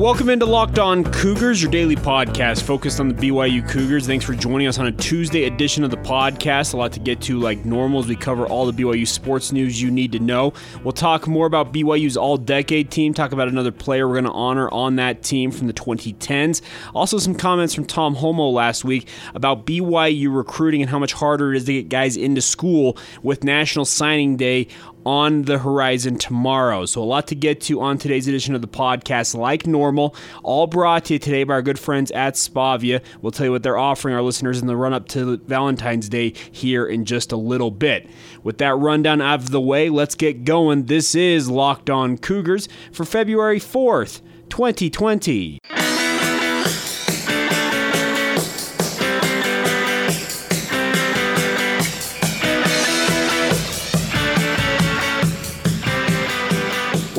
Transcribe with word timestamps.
welcome 0.00 0.30
into 0.30 0.46
Locked 0.46 0.78
On 0.78 1.04
Cougars, 1.04 1.60
your 1.60 1.70
daily 1.70 1.94
podcast 1.94 2.62
focused 2.62 3.00
on 3.00 3.08
the 3.08 3.14
BYU 3.14 3.68
Cougars. 3.68 4.06
Thanks 4.06 4.24
for 4.24 4.32
joining 4.32 4.66
us 4.66 4.78
on 4.78 4.86
a 4.86 4.92
Tuesday 4.92 5.44
edition 5.44 5.84
of 5.84 5.90
the 5.90 5.98
podcast. 5.98 6.72
A 6.72 6.78
lot 6.78 6.92
to 6.92 7.00
get 7.00 7.20
to, 7.20 7.38
like 7.38 7.66
normal, 7.66 8.00
as 8.00 8.06
we 8.06 8.16
cover 8.16 8.46
all 8.46 8.64
the 8.64 8.72
BYU 8.72 9.06
sports 9.06 9.52
news 9.52 9.82
you 9.82 9.90
need 9.90 10.12
to 10.12 10.18
know. 10.18 10.54
We'll 10.82 10.92
talk 10.92 11.28
more 11.28 11.44
about 11.44 11.74
BYU's 11.74 12.16
all 12.16 12.38
decade 12.38 12.90
team, 12.90 13.12
talk 13.12 13.32
about 13.32 13.48
another 13.48 13.70
player 13.70 14.08
we're 14.08 14.14
going 14.14 14.24
to 14.24 14.30
honor 14.30 14.70
on 14.70 14.96
that 14.96 15.22
team 15.22 15.50
from 15.50 15.66
the 15.66 15.74
2010s. 15.74 16.62
Also, 16.94 17.18
some 17.18 17.34
comments 17.34 17.74
from 17.74 17.84
Tom 17.84 18.16
Holmoe 18.16 18.54
last 18.54 18.86
week 18.86 19.06
about 19.34 19.66
BYU 19.66 20.34
recruiting 20.34 20.80
and 20.80 20.88
how 20.88 20.98
much 20.98 21.12
harder 21.12 21.52
it 21.52 21.58
is 21.58 21.64
to 21.66 21.74
get 21.74 21.90
guys 21.90 22.16
into 22.16 22.40
school 22.40 22.96
with 23.22 23.44
National 23.44 23.84
Signing 23.84 24.38
Day 24.38 24.66
on 25.04 25.42
the 25.42 25.58
horizon 25.58 26.16
tomorrow. 26.16 26.86
So, 26.86 27.02
a 27.02 27.04
lot 27.04 27.26
to 27.28 27.34
get 27.34 27.60
to 27.62 27.80
on 27.80 27.98
today's 27.98 28.28
edition 28.28 28.54
of 28.54 28.60
the 28.60 28.68
podcast, 28.68 29.34
like 29.34 29.66
normal. 29.66 30.14
All 30.42 30.66
brought 30.66 31.06
to 31.06 31.14
you 31.14 31.18
today 31.18 31.44
by 31.44 31.54
our 31.54 31.62
good 31.62 31.78
friends 31.78 32.10
at 32.10 32.34
Spavia. 32.34 33.02
We'll 33.22 33.32
tell 33.32 33.46
you 33.46 33.52
what 33.52 33.62
they're 33.62 33.78
offering 33.78 34.14
our 34.14 34.22
listeners 34.22 34.60
in 34.60 34.66
the 34.66 34.76
run 34.76 34.92
up 34.92 35.08
to 35.08 35.38
Valentine's 35.38 36.08
Day 36.08 36.34
here 36.50 36.86
in 36.86 37.04
just 37.04 37.32
a 37.32 37.36
little 37.36 37.70
bit. 37.70 38.08
With 38.42 38.58
that 38.58 38.74
rundown 38.76 39.20
out 39.20 39.40
of 39.40 39.50
the 39.50 39.60
way, 39.60 39.88
let's 39.88 40.14
get 40.14 40.44
going. 40.44 40.86
This 40.86 41.14
is 41.14 41.48
Locked 41.48 41.90
On 41.90 42.18
Cougars 42.18 42.68
for 42.92 43.04
February 43.04 43.60
4th, 43.60 44.20
2020. 44.48 45.58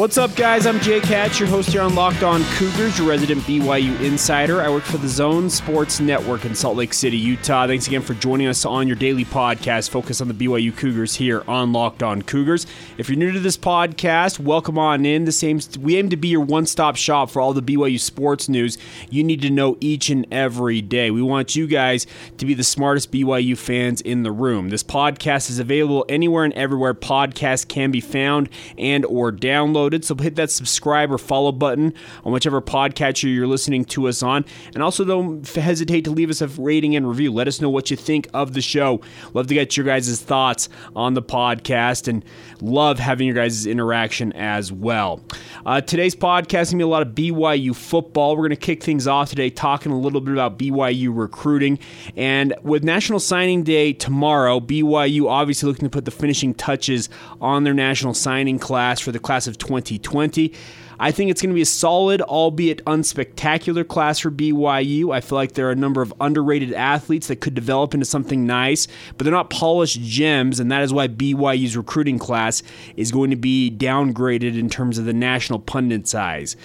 What's 0.01 0.17
up, 0.17 0.35
guys? 0.35 0.65
I'm 0.65 0.79
Jay 0.79 0.97
Hatch, 0.97 1.39
your 1.39 1.47
host 1.47 1.69
here 1.69 1.83
on 1.83 1.93
Locked 1.93 2.23
On 2.23 2.43
Cougars, 2.55 2.97
your 2.97 3.07
resident 3.07 3.41
BYU 3.41 4.01
insider. 4.01 4.59
I 4.59 4.67
work 4.67 4.81
for 4.81 4.97
the 4.97 5.07
Zone 5.07 5.47
Sports 5.47 5.99
Network 5.99 6.43
in 6.43 6.55
Salt 6.55 6.75
Lake 6.75 6.91
City, 6.91 7.17
Utah. 7.17 7.67
Thanks 7.67 7.85
again 7.85 8.01
for 8.01 8.15
joining 8.15 8.47
us 8.47 8.65
on 8.65 8.87
your 8.87 8.95
daily 8.95 9.25
podcast 9.25 9.91
focused 9.91 10.19
on 10.19 10.27
the 10.27 10.33
BYU 10.33 10.75
Cougars 10.75 11.13
here 11.13 11.43
on 11.47 11.71
Locked 11.71 12.01
On 12.01 12.23
Cougars. 12.23 12.65
If 12.97 13.09
you're 13.09 13.17
new 13.19 13.31
to 13.31 13.39
this 13.39 13.57
podcast, 13.57 14.39
welcome 14.39 14.79
on 14.79 15.05
in. 15.05 15.25
The 15.25 15.31
same 15.31 15.59
we 15.79 15.97
aim 15.97 16.09
to 16.09 16.17
be 16.17 16.29
your 16.29 16.41
one-stop 16.41 16.95
shop 16.95 17.29
for 17.29 17.39
all 17.39 17.53
the 17.53 17.61
BYU 17.61 17.99
sports 17.99 18.49
news 18.49 18.79
you 19.11 19.23
need 19.23 19.43
to 19.43 19.51
know 19.51 19.77
each 19.81 20.09
and 20.09 20.25
every 20.31 20.81
day. 20.81 21.11
We 21.11 21.21
want 21.21 21.55
you 21.55 21.67
guys 21.67 22.07
to 22.39 22.47
be 22.47 22.55
the 22.55 22.63
smartest 22.63 23.11
BYU 23.11 23.55
fans 23.55 24.01
in 24.01 24.23
the 24.23 24.31
room. 24.31 24.69
This 24.69 24.83
podcast 24.83 25.51
is 25.51 25.59
available 25.59 26.05
anywhere 26.09 26.43
and 26.43 26.55
everywhere 26.55 26.95
podcasts 26.95 27.67
can 27.67 27.91
be 27.91 28.01
found 28.01 28.49
and 28.79 29.05
or 29.05 29.31
downloaded 29.31 29.90
So 30.05 30.15
hit 30.15 30.35
that 30.35 30.49
subscribe 30.49 31.11
or 31.11 31.17
follow 31.17 31.51
button 31.51 31.93
on 32.23 32.31
whichever 32.31 32.61
podcatcher 32.61 33.33
you're 33.33 33.47
listening 33.47 33.85
to 33.85 34.07
us 34.07 34.23
on. 34.23 34.45
And 34.73 34.81
also 34.81 35.03
don't 35.03 35.45
hesitate 35.47 36.05
to 36.05 36.11
leave 36.11 36.29
us 36.29 36.41
a 36.41 36.47
rating 36.47 36.95
and 36.95 37.07
review. 37.07 37.33
Let 37.33 37.47
us 37.47 37.59
know 37.59 37.69
what 37.69 37.91
you 37.91 37.97
think 37.97 38.27
of 38.33 38.53
the 38.53 38.61
show. 38.61 39.01
Love 39.33 39.47
to 39.47 39.53
get 39.53 39.75
your 39.75 39.85
guys' 39.85 40.21
thoughts 40.21 40.69
on 40.95 41.13
the 41.13 41.21
podcast 41.21 42.07
and 42.07 42.23
love 42.61 42.99
having 42.99 43.27
your 43.27 43.35
guys' 43.35 43.65
interaction 43.65 44.31
as 44.33 44.71
well. 44.71 45.21
Uh, 45.65 45.81
today's 45.81 46.15
podcast 46.15 46.61
is 46.61 46.71
going 46.71 46.79
to 46.79 46.83
be 46.83 46.83
a 46.83 46.87
lot 46.87 47.01
of 47.01 47.09
BYU 47.09 47.75
football. 47.75 48.35
We're 48.35 48.47
going 48.47 48.51
to 48.51 48.55
kick 48.55 48.81
things 48.83 49.07
off 49.07 49.29
today 49.29 49.49
talking 49.49 49.91
a 49.91 49.99
little 49.99 50.21
bit 50.21 50.33
about 50.33 50.57
BYU 50.57 51.09
recruiting. 51.15 51.79
And 52.15 52.53
with 52.63 52.83
National 52.83 53.19
Signing 53.19 53.63
Day 53.63 53.93
tomorrow, 53.93 54.59
BYU 54.59 55.27
obviously 55.27 55.67
looking 55.67 55.85
to 55.85 55.89
put 55.89 56.05
the 56.05 56.11
finishing 56.11 56.53
touches 56.53 57.09
on 57.39 57.63
their 57.63 57.73
national 57.73 58.13
signing 58.13 58.57
class 58.57 58.99
for 58.99 59.11
the 59.11 59.19
class 59.19 59.47
of 59.47 59.57
20. 59.57 59.80
2020. 59.81 60.53
I 61.01 61.09
think 61.09 61.31
it's 61.31 61.41
going 61.41 61.49
to 61.49 61.55
be 61.55 61.63
a 61.63 61.65
solid, 61.65 62.21
albeit 62.21 62.85
unspectacular 62.85 63.87
class 63.87 64.19
for 64.19 64.29
BYU. 64.29 65.11
I 65.11 65.19
feel 65.19 65.35
like 65.35 65.53
there 65.53 65.67
are 65.67 65.71
a 65.71 65.75
number 65.75 66.03
of 66.03 66.13
underrated 66.21 66.73
athletes 66.73 67.27
that 67.27 67.41
could 67.41 67.55
develop 67.55 67.95
into 67.95 68.05
something 68.05 68.45
nice, 68.45 68.87
but 69.17 69.23
they're 69.23 69.33
not 69.33 69.49
polished 69.49 69.99
gems, 70.01 70.59
and 70.59 70.71
that 70.71 70.83
is 70.83 70.93
why 70.93 71.07
BYU's 71.07 71.75
recruiting 71.75 72.19
class 72.19 72.61
is 72.97 73.11
going 73.11 73.31
to 73.31 73.35
be 73.35 73.75
downgraded 73.75 74.55
in 74.59 74.69
terms 74.69 74.99
of 74.99 75.05
the 75.05 75.13
national 75.13 75.57
pundit 75.57 76.07
size. 76.07 76.55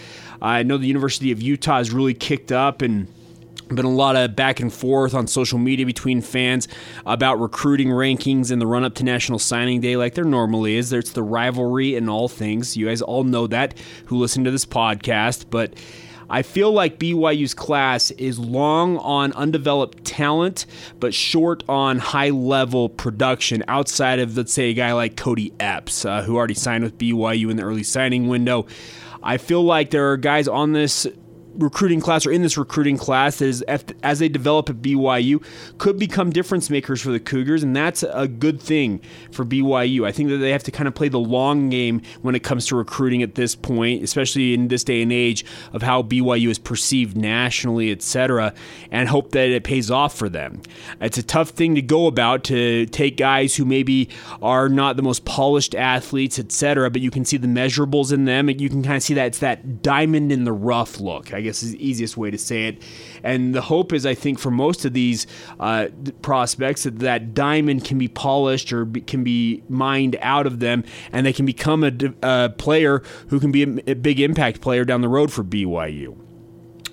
I 0.43 0.63
know 0.63 0.77
the 0.77 0.87
University 0.87 1.33
of 1.33 1.41
Utah 1.41 1.79
has 1.79 1.91
really 1.91 2.13
kicked 2.13 2.53
up 2.53 2.83
and 2.83 3.09
been 3.69 3.85
a 3.85 3.91
lot 3.91 4.17
of 4.17 4.37
back 4.37 4.61
and 4.61 4.73
forth 4.73 5.15
on 5.15 5.27
social 5.27 5.59
media 5.59 5.85
between 5.87 6.21
fans 6.21 6.69
about 7.05 7.41
recruiting 7.41 7.89
rankings 7.89 8.51
in 8.51 8.59
the 8.59 8.67
run 8.67 8.85
up 8.85 8.95
to 8.95 9.05
National 9.05 9.39
Signing 9.39 9.81
Day, 9.81 9.97
like 9.97 10.15
there 10.15 10.25
normally 10.25 10.77
is. 10.77 10.91
There's 10.91 11.13
the 11.13 11.23
rivalry 11.23 11.95
and 11.95 12.09
all 12.09 12.29
things. 12.29 12.77
You 12.77 12.87
guys 12.87 13.03
all 13.03 13.25
know 13.25 13.47
that 13.49 13.79
who 14.07 14.19
listen 14.19 14.45
to 14.45 14.51
this 14.51 14.65
podcast, 14.65 15.47
but. 15.51 15.75
I 16.29 16.43
feel 16.43 16.73
like 16.73 16.99
BYU's 16.99 17.55
class 17.55 18.11
is 18.11 18.37
long 18.37 18.99
on 18.99 19.33
undeveloped 19.35 20.05
talent, 20.05 20.67
but 20.99 21.15
short 21.15 21.63
on 21.69 21.99
high 21.99 22.31
level 22.31 22.89
production 22.89 23.63
outside 23.69 24.19
of, 24.19 24.37
let's 24.37 24.53
say, 24.53 24.71
a 24.71 24.75
guy 24.75 24.93
like 24.93 25.17
Cody 25.17 25.53
Epps, 25.61 26.05
uh, 26.05 26.23
who 26.23 26.35
already 26.35 26.55
signed 26.55 26.83
with 26.83 26.99
BYU 26.99 27.49
in 27.49 27.57
the 27.57 27.63
early 27.63 27.85
signing 27.85 28.27
window. 28.27 28.67
I 29.23 29.39
feel 29.39 29.63
like 29.63 29.91
there 29.91 30.11
are 30.11 30.17
guys 30.17 30.49
on 30.49 30.73
this 30.73 31.07
recruiting 31.57 32.01
class 32.01 32.27
or 32.27 32.31
in 32.31 32.43
this 32.43 32.57
recruiting 32.57 32.97
class 32.97 33.41
is 33.41 33.63
as 33.63 34.19
they 34.19 34.29
develop 34.29 34.71
at 34.71 34.77
BYU 34.77 35.45
could 35.79 35.99
become 35.99 36.31
difference 36.31 36.71
makers 36.71 37.01
for 37.01 37.11
the 37.11 37.21
Cougars 37.21 37.63
and 37.63 37.75
that's 37.75 38.03
a 38.03 38.29
good 38.29 38.61
thing 38.61 39.01
for 39.31 39.45
BYU. 39.45 40.07
I 40.07 40.13
think 40.13 40.29
that 40.31 40.39
they 40.39 40.51
have 40.51 40.63
to 40.65 40.71
kind 40.71 40.89
of 40.89 40.95
play 40.95 41.09
the 41.09 41.19
long 41.19 41.69
game 41.71 42.03
when 42.23 42.35
it 42.35 42.43
comes 42.43 42.67
to 42.67 42.77
recruiting 42.77 43.23
at 43.23 43.35
this 43.35 43.55
point, 43.55 44.03
especially 44.03 44.55
in 44.55 44.69
this 44.69 44.85
day 44.85 45.03
and 45.03 45.13
age 45.13 45.45
of 45.73 45.83
how 45.83 46.03
BYU 46.03 46.49
is 46.49 46.59
perceived 46.59 47.17
nationally, 47.17 47.91
etc., 47.91 48.55
and 48.91 49.09
hope 49.09 49.33
that 49.33 49.49
it 49.49 49.65
pays 49.65 49.91
off 49.91 50.17
for 50.17 50.29
them. 50.29 50.61
It's 51.01 51.19
a 51.19 51.23
tough 51.23 51.51
thing 51.51 51.75
to 51.75 51.83
go 51.83 52.07
about 52.07 52.45
to 52.45 52.87
take 52.87 53.17
guys 53.17 53.57
who 53.57 53.65
maybe 53.65 54.09
are 54.43 54.69
not 54.69 54.97
the 54.97 55.03
most 55.03 55.25
polished 55.25 55.75
athletes, 55.75 56.39
etc., 56.39 56.91
but 56.91 57.01
you 57.01 57.11
can 57.11 57.25
see 57.25 57.37
the 57.37 57.47
measurables 57.47 58.13
in 58.13 58.25
them 58.25 58.49
and 58.49 58.61
you 58.61 58.69
can 58.69 58.83
kind 58.83 58.97
of 58.97 59.03
see 59.03 59.15
that 59.15 59.27
it's 59.27 59.39
that 59.39 59.83
diamond 59.83 60.33
in 60.33 60.45
the 60.45 60.53
rough 60.53 61.01
look. 61.01 61.33
I 61.33 61.41
guess 61.47 61.63
is 61.63 61.73
the 61.73 61.87
easiest 61.89 62.17
way 62.17 62.31
to 62.31 62.39
say 62.39 62.67
it. 62.67 62.83
And 63.23 63.55
the 63.55 63.63
hope 63.63 63.93
is, 63.93 64.05
I 64.05 64.15
think, 64.15 64.39
for 64.39 64.51
most 64.51 64.85
of 64.85 64.93
these 64.93 65.27
uh, 65.59 65.89
prospects 66.23 66.85
that 66.85 66.99
that 67.01 67.35
diamond 67.35 67.85
can 67.85 67.99
be 67.99 68.09
polished 68.09 68.73
or 68.73 68.85
be, 68.85 69.01
can 69.01 69.25
be 69.25 69.63
mined 69.69 70.17
out 70.21 70.47
of 70.47 70.61
them, 70.61 70.85
and 71.13 71.25
they 71.27 71.33
can 71.33 71.47
become 71.47 71.85
a, 71.85 71.93
a 72.23 72.51
player 72.51 73.03
who 73.29 73.41
can 73.41 73.53
be 73.53 73.63
a, 73.63 73.93
a 73.93 73.95
big 73.95 74.21
impact 74.21 74.61
player 74.61 74.85
down 74.85 75.01
the 75.01 75.09
road 75.09 75.33
for 75.33 75.43
BYU. 75.43 76.26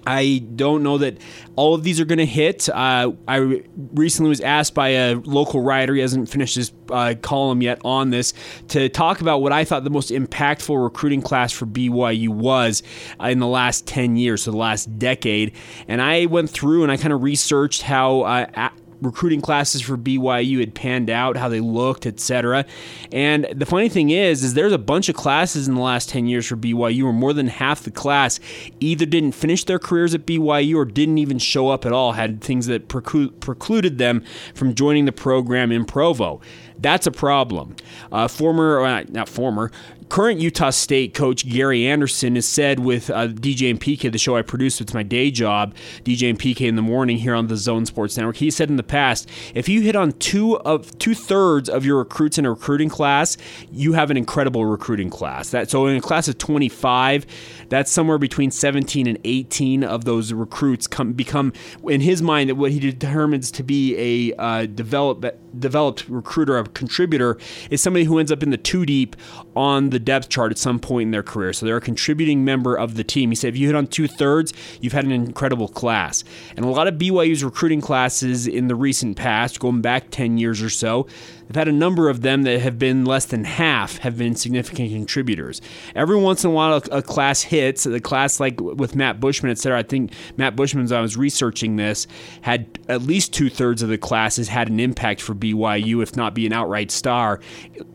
I 0.06 0.44
don't 0.56 0.84
know 0.84 0.98
that 0.98 1.18
all 1.56 1.74
of 1.74 1.84
these 1.84 2.00
are 2.00 2.06
going 2.06 2.20
to 2.20 2.26
hit. 2.26 2.68
Uh, 2.70 3.14
I 3.28 3.64
recently 3.94 4.30
was 4.30 4.42
asked 4.42 4.74
by 4.74 4.90
a 4.90 5.16
local 5.16 5.62
writer, 5.62 5.94
he 5.94 6.02
hasn't 6.02 6.30
finished 6.30 6.56
his 6.56 6.72
uh, 6.90 7.16
column 7.22 7.62
yet 7.62 7.80
on 7.86 8.10
this, 8.10 8.34
to 8.70 8.90
talk 8.90 9.22
about 9.22 9.42
what 9.42 9.52
I 9.52 9.64
thought 9.64 9.84
the 9.84 9.90
most 9.90 10.10
impactful 10.10 10.82
recruiting 10.82 11.22
class 11.22 11.52
for 11.52 11.66
BYU 11.66 12.30
was 12.30 12.84
in 13.22 13.40
the 13.40 13.48
last 13.48 13.86
10 13.88 14.16
years, 14.16 14.44
so 14.44 14.52
the 14.52 14.58
last 14.58 14.98
decade. 15.00 15.56
And 15.88 16.02
I 16.02 16.26
went 16.26 16.50
through 16.50 16.84
and 16.84 16.92
I 16.92 16.98
kind 16.98 17.14
of 17.14 17.24
researched 17.24 17.84
how 17.84 18.22
uh, 18.22 18.70
recruiting 19.04 19.42
classes 19.42 19.82
for 19.82 19.98
BYU 19.98 20.60
had 20.60 20.74
panned 20.74 21.10
out, 21.10 21.38
how 21.38 21.50
they 21.50 21.60
looked, 21.60 22.06
etc. 22.06 22.66
And 23.12 23.48
the 23.54 23.66
funny 23.66 23.90
thing 23.90 24.10
is, 24.10 24.44
is 24.44 24.54
there's 24.54 24.74
a 24.74 24.78
bunch 24.78 25.10
of 25.10 25.16
classes 25.16 25.68
in 25.68 25.76
the 25.76 25.82
last 25.82 26.10
10 26.10 26.28
years 26.28 26.48
for 26.48 26.56
BYU 26.56 27.04
where 27.04 27.14
more 27.14 27.34
than 27.34 27.48
half 27.48 27.84
the 27.84 27.92
class 27.92 28.40
either 28.80 29.06
didn't 29.06 29.34
finish 29.34 29.64
their 29.66 29.80
careers 29.80 30.16
at 30.16 30.26
BYU 30.26 30.76
or 30.76 30.86
didn't 30.86 31.18
even 31.18 31.40
show 31.40 31.70
up 31.70 31.86
at 31.86 31.92
all, 31.92 32.14
had 32.14 32.42
things 32.42 32.68
that 32.68 32.88
precluded 32.88 33.98
them 33.98 34.24
from 34.56 34.74
joining 34.74 35.06
the 35.06 35.12
program 35.12 35.72
in 35.72 35.86
Provo. 35.86 36.42
That's 36.80 37.08
a 37.08 37.12
problem. 37.12 37.76
Uh, 38.12 38.28
former, 38.28 38.82
uh, 38.82 39.04
not 39.10 39.30
former, 39.30 39.72
current 40.14 40.40
Utah 40.40 40.70
State 40.70 41.16
coach 41.16 41.44
Gary 41.50 41.88
Anderson 41.88 42.36
has 42.36 42.48
said 42.48 42.80
with 42.80 43.10
uh, 43.10 43.30
DJ 43.30 43.72
and 43.72 43.82
PK, 43.82 44.12
the 44.12 44.20
show 44.20 44.38
I 44.38 44.44
produce, 44.44 44.80
it's 44.80 44.94
my 44.94 45.02
day 45.02 45.32
job, 45.32 45.74
DJ 46.04 46.30
and 46.30 46.38
PK 46.38 46.68
in 46.68 46.76
the 46.76 46.84
morning 46.84 47.18
here 47.18 47.34
on 47.34 47.48
the 47.48 47.58
Zone 47.58 47.88
Sports 47.88 48.16
Network. 48.16 48.36
He 48.36 48.52
said 48.52 48.70
in 48.70 48.76
the 48.76 48.84
past, 48.84 49.28
if 49.56 49.68
you 49.68 49.82
hit 49.82 49.96
on 49.96 50.12
two 50.12 50.60
of 50.60 50.96
two 51.00 51.16
thirds 51.16 51.68
of 51.68 51.84
your 51.84 51.98
recruits 51.98 52.38
in 52.38 52.46
a 52.46 52.52
recruiting 52.52 52.90
class, 52.90 53.38
you 53.72 53.94
have 53.94 54.12
an 54.12 54.18
incredible 54.18 54.66
recruiting 54.66 55.10
class. 55.10 55.50
That 55.50 55.72
so 55.72 55.88
in 55.88 55.96
a 55.96 56.02
class 56.02 56.28
of 56.28 56.38
25, 56.38 57.26
that's 57.70 57.92
somewhere 57.92 58.20
between 58.20 58.52
17 58.52 59.08
and 59.08 59.18
18 59.24 59.84
of 59.84 60.06
those 60.06 60.32
recruits 60.32 60.86
come 60.86 61.14
become 61.14 61.54
in 61.86 62.02
his 62.02 62.22
mind 62.22 62.52
that 62.52 62.56
what 62.56 62.72
he 62.72 62.80
determines 62.80 63.50
to 63.50 63.64
be 63.64 64.30
a 64.30 64.36
uh, 64.40 64.66
developed 64.68 65.26
developed 65.60 66.08
recruiter, 66.08 66.58
a 66.58 66.68
contributor, 66.68 67.38
is 67.70 67.82
somebody 67.82 68.06
who 68.06 68.20
ends 68.20 68.32
up 68.32 68.44
in 68.44 68.50
the 68.50 68.58
two 68.58 68.86
deep 68.86 69.16
on 69.56 69.90
the 69.90 70.03
depth 70.04 70.30
chart 70.30 70.52
at 70.52 70.58
some 70.58 70.80
point 70.80 71.08
in 71.08 71.12
their 71.12 71.24
career. 71.24 71.54
So 71.54 71.66
they're 71.66 71.78
a 71.78 71.82
contributing 71.82 72.46
member 72.46 72.76
of 72.76 72.96
the 72.96 73.04
team. 73.04 73.32
He 73.32 73.36
said, 73.36 73.50
if 73.50 73.58
you 73.58 73.68
hit 73.68 73.76
on 73.76 73.88
two 73.88 74.08
thirds, 74.08 74.54
you've 74.82 74.94
had 74.94 75.06
an 75.06 75.12
incredible 75.12 75.68
class. 75.68 76.24
And 76.56 76.66
a 76.66 76.70
lot 76.70 76.88
of 76.88 76.96
BYU's 76.96 77.44
recruiting 77.44 77.82
classes 77.82 78.48
in 78.48 78.68
the 78.68 78.76
recent 78.76 79.18
past, 79.18 79.60
going 79.60 79.82
back 79.82 80.10
10 80.10 80.38
years 80.38 80.62
or 80.62 80.70
so, 80.70 81.08
they've 81.48 81.56
had 81.56 81.68
a 81.68 81.74
number 81.74 82.10
of 82.10 82.22
them 82.22 82.44
that 82.44 82.60
have 82.62 82.80
been 82.80 83.06
less 83.06 83.26
than 83.26 83.44
half 83.44 83.98
have 84.00 84.18
been 84.18 84.36
significant 84.36 84.92
contributors. 84.92 85.62
Every 85.96 86.18
once 86.18 86.44
in 86.44 86.52
a 86.52 86.54
while, 86.54 86.74
a, 86.74 86.98
a 86.98 87.02
class 87.02 87.42
hits. 87.42 87.84
The 87.84 88.00
class 88.00 88.40
like 88.40 88.60
with 88.60 88.96
Matt 88.96 89.20
Bushman, 89.20 89.52
et 89.52 89.58
cetera. 89.58 89.80
I 89.80 89.84
think 89.84 90.12
Matt 90.38 90.56
Bushman, 90.56 90.84
as 90.84 90.92
I 90.92 91.02
was 91.02 91.18
researching 91.18 91.76
this, 91.76 92.08
had 92.42 92.80
at 92.90 93.02
least 93.02 93.34
two 93.34 93.50
thirds 93.50 93.82
of 93.82 93.90
the 93.90 93.98
classes 93.98 94.48
had 94.48 94.70
an 94.70 94.80
impact 94.80 95.22
for 95.22 95.34
BYU, 95.34 96.02
if 96.02 96.16
not 96.16 96.34
be 96.34 96.46
an 96.46 96.54
outright 96.54 96.92
star. 96.92 97.40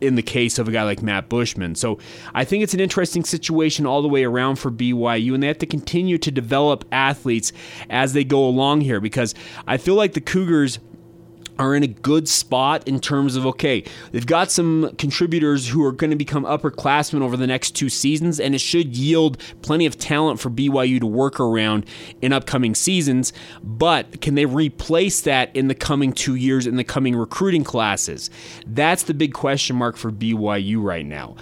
In 0.01 0.15
the 0.15 0.23
case 0.23 0.59
of 0.59 0.69
a 0.69 0.73
guy 0.73 0.83
like 0.83 1.03
Matt 1.03 1.29
Bushman, 1.29 1.75
so 1.75 1.99
I 2.35 2.45
think 2.45 2.63
it's 2.63 2.75
an 2.75 2.81
interesting 2.81 3.25
situation 3.25 3.87
all 3.87 4.03
the 4.03 4.09
way 4.09 4.25
around 4.25 4.57
for 4.57 4.71
BYU, 4.71 5.35
and 5.35 5.43
they 5.43 5.47
have 5.47 5.59
to 5.59 5.67
continue 5.67 6.19
to 6.19 6.31
develop 6.31 6.85
athletes 6.93 7.53
as 7.91 8.13
they 8.13 8.25
go 8.25 8.47
along 8.47 8.83
here 8.83 9.01
because 9.01 9.35
I 9.67 9.77
feel 9.77 9.95
like 9.95 10.13
the 10.15 10.21
Cougars 10.21 10.79
are 11.59 11.75
in 11.75 11.83
a 11.83 11.89
good 11.89 12.29
spot 12.29 12.87
in 12.87 13.01
terms 13.01 13.37
of 13.37 13.47
okay, 13.47 13.85
they've 14.13 14.27
got 14.27 14.51
some 14.51 14.95
contributors 14.97 15.69
who 15.69 15.85
are 15.85 15.93
going 15.93 16.11
to 16.11 16.17
become 16.17 16.45
upperclassmen 16.45 17.21
over 17.21 17.37
the 17.37 17.47
next 17.47 17.73
two 17.73 17.89
seasons, 17.89 18.39
and 18.39 18.55
it 18.55 18.61
should 18.61 18.97
yield 18.97 19.39
plenty 19.63 19.87
of 19.87 19.99
talent 19.99 20.41
for 20.41 20.51
BYU 20.51 21.01
to 21.01 21.07
work 21.07 21.41
around 21.41 21.87
in 22.23 22.33
upcoming 22.33 22.75
seasons. 22.75 23.33
But 23.63 24.21
can 24.21 24.35
they 24.35 24.47
replace 24.47 25.21
that 25.23 25.55
in 25.55 25.69
the 25.69 25.75
coming 25.75 26.13
two 26.13 26.35
years 26.35 26.67
in 26.67 26.77
the 26.77 26.85
coming 26.85 27.17
recruiting 27.17 27.65
classes? 27.65 28.31
That's 28.67 29.05
the 29.05 29.15
big 29.15 29.35
question 29.35 29.77
mark 29.77 29.97
for 29.97 30.11
BYU 30.11 30.83
right 30.83 31.07
now. 31.07 31.37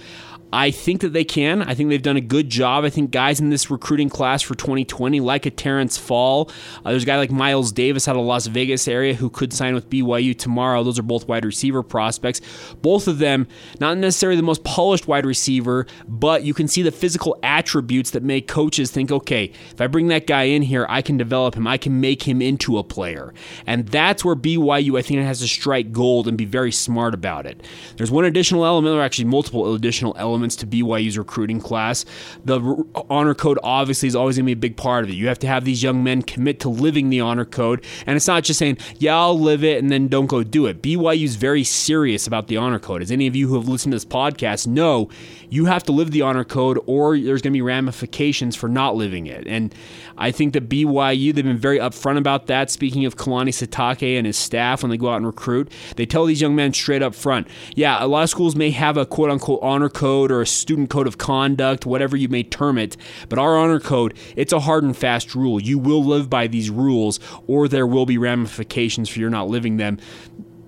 I 0.51 0.71
think 0.71 1.01
that 1.01 1.11
they 1.11 1.25
can. 1.25 1.61
I 1.61 1.73
think 1.73 1.89
they've 1.89 2.01
done 2.01 2.15
a 2.15 2.21
good 2.21 2.49
job. 2.49 2.85
I 2.85 2.89
think 2.89 3.11
guys 3.11 3.39
in 3.39 3.49
this 3.49 3.69
recruiting 3.69 4.09
class 4.09 4.41
for 4.41 4.55
2020, 4.55 5.19
like 5.19 5.45
a 5.45 5.51
Terrence 5.51 5.97
Fall, 5.97 6.49
uh, 6.85 6.91
there's 6.91 7.03
a 7.03 7.05
guy 7.05 7.17
like 7.17 7.31
Miles 7.31 7.73
Davis 7.73 8.07
out 8.07 8.15
of 8.15 8.25
Las 8.25 8.47
Vegas 8.47 8.87
area 8.87 9.13
who 9.13 9.29
could 9.29 9.51
sign 9.51 9.75
with 9.75 9.89
BYU 9.89 10.37
tomorrow. 10.37 10.83
Those 10.83 10.97
are 10.97 11.03
both 11.03 11.27
wide 11.27 11.43
receiver 11.43 11.83
prospects. 11.83 12.39
Both 12.81 13.09
of 13.09 13.19
them, 13.19 13.47
not 13.81 13.97
necessarily 13.97 14.37
the 14.37 14.43
most 14.43 14.63
polished 14.63 15.07
wide 15.07 15.25
receiver, 15.25 15.85
but 16.07 16.43
you 16.43 16.53
can 16.53 16.69
see 16.69 16.81
the 16.81 16.91
physical 16.91 17.37
attributes 17.43 18.11
that 18.11 18.23
make 18.23 18.47
coaches 18.47 18.89
think, 18.89 19.11
okay, 19.11 19.51
if 19.71 19.81
I 19.81 19.87
bring 19.87 20.07
that 20.07 20.27
guy 20.27 20.43
in 20.43 20.61
here, 20.61 20.85
I 20.87 21.01
can 21.01 21.17
develop 21.17 21.55
him. 21.55 21.67
I 21.67 21.77
can 21.77 21.99
make 21.99 22.23
him 22.23 22.41
into 22.41 22.77
a 22.77 22.83
player. 22.83 23.33
And 23.65 23.87
that's 23.87 24.23
where 24.23 24.35
BYU, 24.35 24.97
I 24.97 25.01
think, 25.01 25.19
has 25.21 25.39
to 25.41 25.47
strike 25.47 25.91
gold 25.91 26.27
and 26.27 26.37
be 26.37 26.45
very 26.45 26.71
smart 26.71 27.13
about 27.13 27.45
it. 27.45 27.61
There's 27.97 28.11
one 28.11 28.23
additional 28.23 28.65
element, 28.65 28.95
or 28.95 29.01
actually 29.01 29.25
multiple 29.25 29.73
additional 29.73 30.15
elements 30.17 30.36
elements 30.37 30.55
to 30.57 30.67
BYU's 30.67 31.17
recruiting 31.17 31.59
class. 31.59 32.05
The 32.45 32.85
honor 33.09 33.33
code 33.33 33.57
obviously 33.63 34.07
is 34.07 34.15
always 34.15 34.37
going 34.37 34.45
to 34.45 34.49
be 34.49 34.51
a 34.51 34.55
big 34.55 34.77
part 34.77 35.03
of 35.03 35.09
it. 35.09 35.13
You 35.13 35.27
have 35.29 35.39
to 35.39 35.47
have 35.47 35.65
these 35.65 35.81
young 35.81 36.03
men 36.03 36.21
commit 36.21 36.59
to 36.59 36.69
living 36.69 37.09
the 37.09 37.21
honor 37.21 37.43
code, 37.43 37.83
and 38.05 38.15
it's 38.15 38.27
not 38.27 38.43
just 38.43 38.59
saying, 38.59 38.77
"Yeah, 38.99 39.17
I'll 39.17 39.39
live 39.39 39.63
it," 39.63 39.81
and 39.81 39.91
then 39.91 40.07
don't 40.07 40.27
go 40.27 40.43
do 40.43 40.67
it. 40.67 40.83
BYU 40.83 41.23
is 41.23 41.37
very 41.37 41.63
serious 41.63 42.27
about 42.27 42.47
the 42.49 42.57
honor 42.57 42.77
code. 42.77 43.01
As 43.01 43.11
any 43.11 43.25
of 43.25 43.35
you 43.35 43.47
who 43.47 43.55
have 43.55 43.67
listened 43.67 43.93
to 43.93 43.95
this 43.95 44.05
podcast 44.05 44.67
know, 44.67 45.09
you 45.49 45.65
have 45.65 45.81
to 45.83 45.91
live 45.91 46.11
the 46.11 46.21
honor 46.21 46.43
code, 46.43 46.79
or 46.85 47.17
there's 47.17 47.41
going 47.41 47.53
to 47.53 47.57
be 47.57 47.61
ramifications 47.61 48.55
for 48.55 48.69
not 48.69 48.95
living 48.95 49.25
it. 49.25 49.47
And 49.47 49.73
I 50.19 50.29
think 50.29 50.53
that 50.53 50.69
BYU 50.69 51.33
they've 51.33 51.43
been 51.43 51.57
very 51.57 51.79
upfront 51.79 52.17
about 52.19 52.45
that. 52.45 52.69
Speaking 52.69 53.05
of 53.05 53.15
Kalani 53.15 53.49
Sitake 53.49 54.17
and 54.17 54.27
his 54.27 54.37
staff, 54.37 54.83
when 54.83 54.91
they 54.91 54.97
go 54.97 55.09
out 55.09 55.17
and 55.17 55.25
recruit, 55.25 55.71
they 55.95 56.05
tell 56.05 56.25
these 56.25 56.41
young 56.41 56.55
men 56.55 56.73
straight 56.73 57.01
up 57.01 57.15
front, 57.15 57.47
"Yeah, 57.75 57.97
a 58.03 58.05
lot 58.05 58.21
of 58.23 58.29
schools 58.29 58.55
may 58.55 58.69
have 58.69 58.97
a 58.97 59.05
quote 59.05 59.31
unquote 59.31 59.59
honor 59.63 59.89
code." 59.89 60.26
Code 60.27 60.37
or 60.37 60.41
a 60.41 60.47
student 60.47 60.89
code 60.89 61.07
of 61.07 61.17
conduct, 61.17 61.85
whatever 61.85 62.17
you 62.17 62.27
may 62.27 62.43
term 62.43 62.77
it. 62.77 62.97
But 63.29 63.39
our 63.39 63.57
honor 63.57 63.79
code, 63.79 64.13
it's 64.35 64.53
a 64.53 64.59
hard 64.59 64.83
and 64.83 64.95
fast 64.95 65.35
rule. 65.35 65.61
You 65.61 65.79
will 65.79 66.03
live 66.03 66.29
by 66.29 66.47
these 66.47 66.69
rules, 66.69 67.19
or 67.47 67.67
there 67.67 67.87
will 67.87 68.05
be 68.05 68.17
ramifications 68.17 69.09
for 69.09 69.19
your 69.19 69.29
not 69.29 69.47
living 69.47 69.77
them 69.77 69.99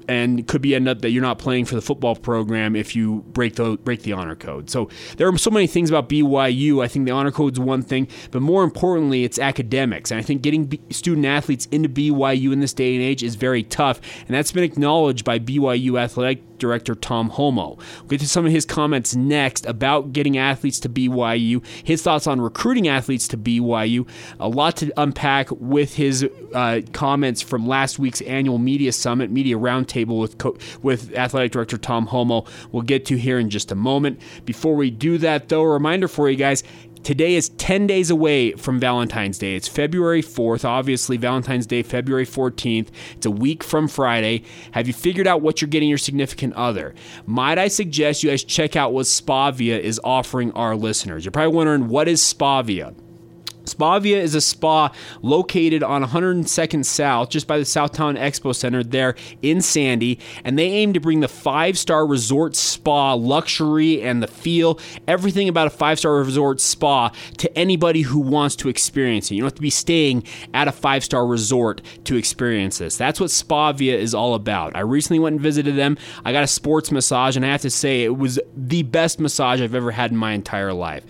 and 0.08 0.48
could 0.48 0.62
be 0.64 0.74
end 0.74 0.88
up 0.88 1.02
that 1.02 1.12
you're 1.12 1.22
not 1.22 1.38
playing 1.38 1.66
for 1.66 1.76
the 1.76 1.82
football 1.82 2.16
program 2.16 2.76
if 2.76 2.96
you 2.96 3.24
break 3.28 3.56
the 3.58 3.78
break 3.78 4.02
the 4.02 4.14
honor 4.14 4.36
code. 4.36 4.68
So 4.68 4.90
there 5.18 5.28
are 5.28 5.38
so 5.38 5.52
many 5.52 5.68
things 5.68 5.92
about 5.92 6.10
BYU. 6.10 6.84
I 6.84 6.88
think 6.88 7.06
the 7.06 7.12
honor 7.12 7.32
code 7.32 7.54
is 7.54 7.60
one 7.60 7.84
thing, 7.84 8.08
but 8.32 8.42
more 8.42 8.64
importantly, 8.64 9.24
it's 9.24 9.38
academics. 9.38 10.10
And 10.10 10.20
I 10.20 10.24
think 10.24 10.42
getting 10.42 10.66
B- 10.66 10.82
student 10.90 11.28
athletes 11.28 11.68
into 11.72 11.90
BYU 11.90 12.52
in 12.52 12.60
this 12.60 12.74
day 12.74 12.96
and 12.96 13.04
age 13.04 13.22
is 13.22 13.36
very 13.36 13.62
tough, 13.62 14.02
and 14.22 14.30
that's 14.30 14.52
been 14.52 14.64
acknowledged 14.64 15.26
by 15.26 15.38
BYU 15.38 16.00
athletic 16.02 16.42
director 16.60 16.96
Tom 16.96 17.32
Holmoe. 17.32 17.78
We'll 18.02 18.08
get 18.10 18.20
to 18.22 18.28
some 18.28 18.46
of 18.46 18.52
his 18.52 18.66
comments 18.66 19.16
next 19.16 19.66
about 19.66 20.14
getting 20.14 20.38
athletes 20.38 20.80
to 20.82 20.90
BYU, 20.90 21.66
his 21.84 22.02
thoughts 22.02 22.28
on 22.28 22.42
recruiting 22.42 22.88
athletes 22.88 23.28
to 23.30 23.38
BYU, 23.38 24.08
a 24.40 24.48
lot 24.48 24.78
to 24.78 24.92
unpack 24.98 25.50
with 25.52 25.96
his 25.96 26.28
uh, 26.54 26.82
comments 26.94 27.42
from 27.42 27.68
last 27.68 28.00
week's 28.00 28.22
annual 28.22 28.58
media 28.58 28.92
summit, 28.92 29.32
media 29.32 29.58
roundtable 29.58 30.20
with 30.20 30.38
co- 30.38 30.58
with 30.82 31.14
athletic 31.16 31.52
director 31.52 31.78
Tom 31.78 32.08
Holmoe. 32.08 32.48
We'll 32.72 32.84
get 32.84 33.06
to 33.06 33.18
here 33.18 33.40
in 33.40 33.50
just 33.50 33.72
a 33.72 33.76
moment. 33.76 34.22
Before 34.46 34.76
we 34.76 34.90
do 34.92 35.18
that, 35.20 35.50
though, 35.50 35.62
a 35.62 35.70
reminder 35.70 36.08
for 36.08 36.30
you 36.30 36.36
guys 36.36 36.64
Today 37.04 37.36
is 37.36 37.50
10 37.50 37.88
days 37.88 38.12
away 38.12 38.52
from 38.52 38.80
Valentine's 38.80 39.38
Day. 39.38 39.56
It's 39.56 39.68
February 39.68 40.22
4th. 40.22 40.66
Obviously, 40.66 41.18
Valentine's 41.18 41.66
Day, 41.66 41.82
February 41.82 42.26
14th. 42.26 42.90
It's 43.16 43.26
a 43.26 43.32
week 43.32 43.64
from 43.64 43.88
Friday. 43.88 44.44
Have 44.72 44.86
you 44.86 44.94
figured 44.94 45.26
out 45.26 45.42
what 45.42 45.62
you're 45.62 45.70
getting 45.70 45.90
your 45.90 45.98
significant 45.98 46.54
other? 46.54 46.94
Might 47.26 47.58
I 47.58 47.68
suggest 47.68 48.22
you 48.22 48.30
guys 48.30 48.44
check 48.44 48.76
out 48.76 48.94
what 48.94 49.06
Spavia 49.06 49.80
is 49.80 50.00
offering 50.04 50.52
our 50.52 50.76
listeners? 50.76 51.26
You're 51.26 51.32
probably 51.32 51.56
wondering, 51.56 51.88
what 51.88 52.08
is 52.08 52.22
Spavia? 52.22 52.94
Spavia 53.74 54.18
is 54.18 54.36
a 54.36 54.42
spa 54.42 54.92
located 55.22 55.84
on 55.84 56.04
102nd 56.04 56.86
South, 56.86 57.30
just 57.30 57.48
by 57.48 57.58
the 57.58 57.66
South 57.66 57.92
Towne 57.92 58.16
Expo 58.16 58.56
Center 58.56 58.84
there 58.84 59.16
in 59.42 59.62
Sandy, 59.62 60.20
and 60.44 60.58
they 60.58 60.68
aim 60.68 60.94
to 60.94 61.00
bring 61.00 61.20
the 61.20 61.28
five 61.28 61.78
star 61.78 62.06
resort 62.06 62.56
spa 62.56 63.14
luxury 63.14 64.02
and 64.02 64.22
the 64.22 64.28
feel, 64.28 64.80
everything 65.08 65.50
about 65.50 65.68
a 65.68 65.72
five 65.72 66.00
star 66.00 66.16
resort 66.16 66.60
spa 66.60 67.12
to 67.38 67.58
anybody 67.58 68.02
who 68.02 68.20
wants 68.20 68.56
to 68.58 68.70
experience 68.70 69.32
it. 69.32 69.36
You 69.36 69.42
don't 69.42 69.48
have 69.48 69.56
to 69.56 69.62
be 69.62 69.70
staying 69.70 70.24
at 70.54 70.68
a 70.68 70.72
five 70.72 71.04
star 71.04 71.26
resort 71.26 71.82
to 72.06 72.16
experience 72.16 72.78
this. 72.78 72.98
That's 72.98 73.20
what 73.20 73.30
Spavia 73.30 73.94
is 73.94 74.14
all 74.14 74.36
about. 74.36 74.76
I 74.76 74.82
recently 74.82 75.20
went 75.20 75.34
and 75.34 75.42
visited 75.42 75.76
them. 75.76 75.98
I 76.26 76.32
got 76.32 76.44
a 76.44 76.48
sports 76.48 76.92
massage, 76.92 77.36
and 77.36 77.46
I 77.46 77.50
have 77.50 77.62
to 77.62 77.70
say, 77.70 78.04
it 78.04 78.18
was 78.18 78.40
the 78.56 78.84
best 78.84 79.20
massage 79.20 79.62
I've 79.62 79.76
ever 79.76 79.92
had 79.92 80.12
in 80.12 80.18
my 80.18 80.34
entire 80.34 80.74
life 80.74 81.06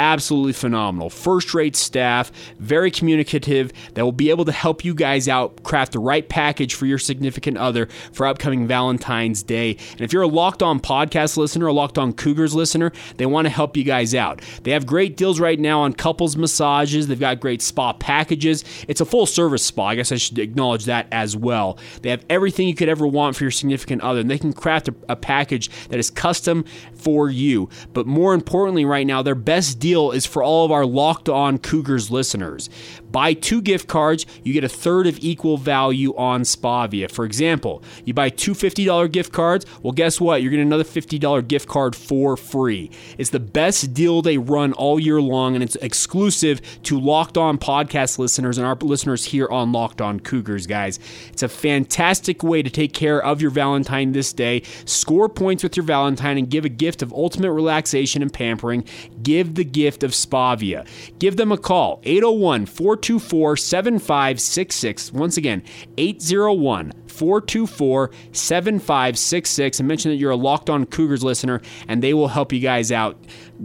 absolutely 0.00 0.54
phenomenal. 0.54 1.10
First 1.10 1.52
rate 1.52 1.76
staff, 1.76 2.32
very 2.58 2.90
communicative, 2.90 3.70
that 3.92 4.02
will 4.02 4.12
be 4.12 4.30
able 4.30 4.46
to 4.46 4.52
help 4.52 4.82
you 4.82 4.94
guys 4.94 5.28
out 5.28 5.62
craft 5.62 5.92
the 5.92 5.98
right 5.98 6.26
package 6.26 6.74
for 6.74 6.86
your 6.86 6.98
significant 6.98 7.58
other 7.58 7.86
for 8.12 8.26
upcoming 8.26 8.66
Valentine's 8.66 9.42
Day. 9.42 9.76
And 9.92 10.00
if 10.00 10.12
you're 10.12 10.22
a 10.22 10.26
locked 10.26 10.62
on 10.62 10.80
podcast 10.80 11.36
listener, 11.36 11.66
a 11.66 11.72
locked 11.72 11.98
on 11.98 12.14
Cougars 12.14 12.54
listener, 12.54 12.92
they 13.18 13.26
want 13.26 13.44
to 13.44 13.50
help 13.50 13.76
you 13.76 13.84
guys 13.84 14.14
out. 14.14 14.40
They 14.62 14.70
have 14.70 14.86
great 14.86 15.18
deals 15.18 15.38
right 15.38 15.60
now 15.60 15.82
on 15.82 15.92
couples 15.92 16.34
massages, 16.34 17.06
they've 17.06 17.20
got 17.20 17.38
great 17.38 17.60
spa 17.60 17.92
packages. 17.92 18.64
It's 18.88 19.02
a 19.02 19.04
full 19.04 19.26
service 19.26 19.64
spa. 19.64 19.88
I 19.88 19.96
guess 19.96 20.12
I 20.12 20.16
should 20.16 20.38
acknowledge 20.38 20.86
that 20.86 21.08
as 21.12 21.36
well. 21.36 21.78
They 22.00 22.08
have 22.08 22.24
everything 22.30 22.68
you 22.68 22.74
could 22.74 22.88
ever 22.88 23.06
want 23.06 23.36
for 23.36 23.44
your 23.44 23.50
significant 23.50 24.00
other, 24.00 24.20
and 24.20 24.30
they 24.30 24.38
can 24.38 24.54
craft 24.54 24.88
a, 24.88 24.94
a 25.10 25.16
package 25.16 25.68
that 25.88 25.98
is 25.98 26.08
custom 26.08 26.64
for 26.94 27.28
you. 27.28 27.68
But 27.92 28.06
more 28.06 28.32
importantly, 28.32 28.86
right 28.86 29.06
now, 29.06 29.20
their 29.20 29.34
best 29.34 29.78
deal 29.78 29.89
deal 29.90 30.12
is 30.12 30.24
for 30.24 30.42
all 30.42 30.64
of 30.64 30.70
our 30.70 30.86
locked 30.86 31.28
on 31.28 31.58
Cougars 31.58 32.10
listeners. 32.12 32.70
Buy 33.10 33.34
two 33.34 33.60
gift 33.60 33.88
cards, 33.88 34.24
you 34.44 34.52
get 34.52 34.62
a 34.62 34.68
third 34.68 35.08
of 35.08 35.18
equal 35.18 35.56
value 35.56 36.14
on 36.16 36.42
Spavia. 36.42 37.10
For 37.10 37.24
example, 37.24 37.82
you 38.04 38.14
buy 38.14 38.28
two 38.28 38.52
$50 38.52 39.10
gift 39.10 39.32
cards, 39.32 39.66
well, 39.82 39.92
guess 39.92 40.20
what? 40.20 40.42
You're 40.42 40.52
getting 40.52 40.68
another 40.68 40.84
$50 40.84 41.48
gift 41.48 41.68
card 41.68 41.96
for 41.96 42.36
free. 42.36 42.88
It's 43.18 43.30
the 43.30 43.40
best 43.40 43.92
deal 43.92 44.22
they 44.22 44.38
run 44.38 44.72
all 44.74 45.00
year 45.00 45.20
long, 45.20 45.54
and 45.56 45.64
it's 45.64 45.74
exclusive 45.76 46.60
to 46.84 47.00
Locked 47.00 47.36
On 47.36 47.58
podcast 47.58 48.18
listeners 48.18 48.58
and 48.58 48.66
our 48.66 48.76
listeners 48.76 49.24
here 49.24 49.48
on 49.48 49.72
Locked 49.72 50.00
On 50.00 50.20
Cougars, 50.20 50.68
guys. 50.68 51.00
It's 51.32 51.42
a 51.42 51.48
fantastic 51.48 52.44
way 52.44 52.62
to 52.62 52.70
take 52.70 52.92
care 52.92 53.20
of 53.20 53.42
your 53.42 53.50
Valentine 53.50 54.12
this 54.12 54.32
day. 54.32 54.62
Score 54.84 55.28
points 55.28 55.64
with 55.64 55.76
your 55.76 55.84
Valentine 55.84 56.38
and 56.38 56.48
give 56.48 56.64
a 56.64 56.68
gift 56.68 57.02
of 57.02 57.12
ultimate 57.12 57.52
relaxation 57.52 58.22
and 58.22 58.32
pampering. 58.32 58.84
Give 59.22 59.54
the 59.54 59.64
gift 59.64 60.02
of 60.02 60.12
Spavia. 60.12 60.86
Give 61.18 61.36
them 61.36 61.52
a 61.52 61.58
call, 61.58 62.00
801 62.04 62.66
424 62.66 63.56
7566. 63.56 65.12
Once 65.12 65.36
again, 65.36 65.62
801 65.98 66.92
424 67.08 68.10
7566. 68.32 69.78
And 69.78 69.88
mention 69.88 70.10
that 70.10 70.16
you're 70.16 70.30
a 70.30 70.36
locked 70.36 70.70
on 70.70 70.86
Cougars 70.86 71.22
listener, 71.22 71.60
and 71.88 72.02
they 72.02 72.14
will 72.14 72.28
help 72.28 72.52
you 72.52 72.60
guys 72.60 72.90
out. 72.90 73.18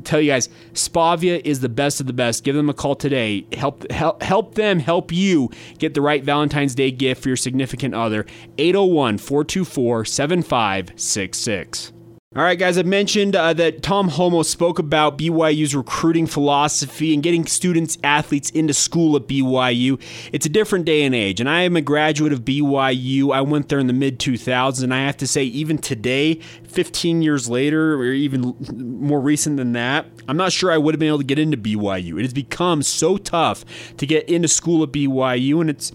Tell 0.03 0.19
you 0.19 0.31
guys, 0.31 0.49
Spavia 0.73 1.41
is 1.45 1.61
the 1.61 1.69
best 1.69 2.01
of 2.01 2.07
the 2.07 2.13
best. 2.13 2.43
Give 2.43 2.55
them 2.55 2.69
a 2.69 2.73
call 2.73 2.95
today. 2.95 3.45
Help, 3.53 3.89
help, 3.91 4.21
help 4.21 4.55
them 4.55 4.79
help 4.79 5.11
you 5.11 5.49
get 5.79 5.93
the 5.93 6.01
right 6.01 6.23
Valentine's 6.23 6.75
Day 6.75 6.91
gift 6.91 7.23
for 7.23 7.29
your 7.29 7.37
significant 7.37 7.93
other. 7.95 8.25
801 8.57 9.19
424 9.19 10.05
7566. 10.05 11.94
All 12.35 12.43
right, 12.43 12.59
guys, 12.59 12.77
I 12.77 12.83
mentioned 12.83 13.33
uh, 13.33 13.53
that 13.53 13.81
Tom 13.81 14.09
Holmoe 14.09 14.43
spoke 14.43 14.77
about 14.77 15.17
BYU's 15.17 15.73
recruiting 15.73 16.27
philosophy 16.27 17.13
and 17.13 17.23
getting 17.23 17.45
students, 17.45 17.97
athletes 18.03 18.49
into 18.49 18.73
school 18.73 19.15
at 19.15 19.25
BYU. 19.25 20.01
It's 20.33 20.45
a 20.45 20.49
different 20.49 20.83
day 20.83 21.03
and 21.03 21.15
age, 21.15 21.39
and 21.39 21.49
I 21.49 21.61
am 21.61 21.77
a 21.77 21.81
graduate 21.81 22.33
of 22.33 22.41
BYU. 22.41 23.33
I 23.33 23.39
went 23.39 23.69
there 23.69 23.79
in 23.79 23.87
the 23.87 23.93
mid 23.93 24.19
2000s, 24.19 24.83
and 24.83 24.93
I 24.93 25.05
have 25.05 25.15
to 25.15 25.27
say, 25.27 25.45
even 25.45 25.77
today, 25.77 26.41
15 26.67 27.21
years 27.21 27.47
later, 27.47 27.95
or 27.95 28.07
even 28.07 28.53
more 28.75 29.21
recent 29.21 29.55
than 29.55 29.71
that, 29.71 30.05
I'm 30.27 30.35
not 30.35 30.51
sure 30.51 30.73
I 30.73 30.77
would 30.77 30.93
have 30.93 30.99
been 30.99 31.07
able 31.07 31.19
to 31.19 31.23
get 31.23 31.39
into 31.39 31.55
BYU. 31.55 32.19
It 32.19 32.23
has 32.23 32.33
become 32.33 32.83
so 32.83 33.15
tough 33.15 33.63
to 33.95 34.05
get 34.05 34.27
into 34.27 34.49
school 34.49 34.83
at 34.83 34.89
BYU, 34.89 35.61
and 35.61 35.69
it's 35.69 35.93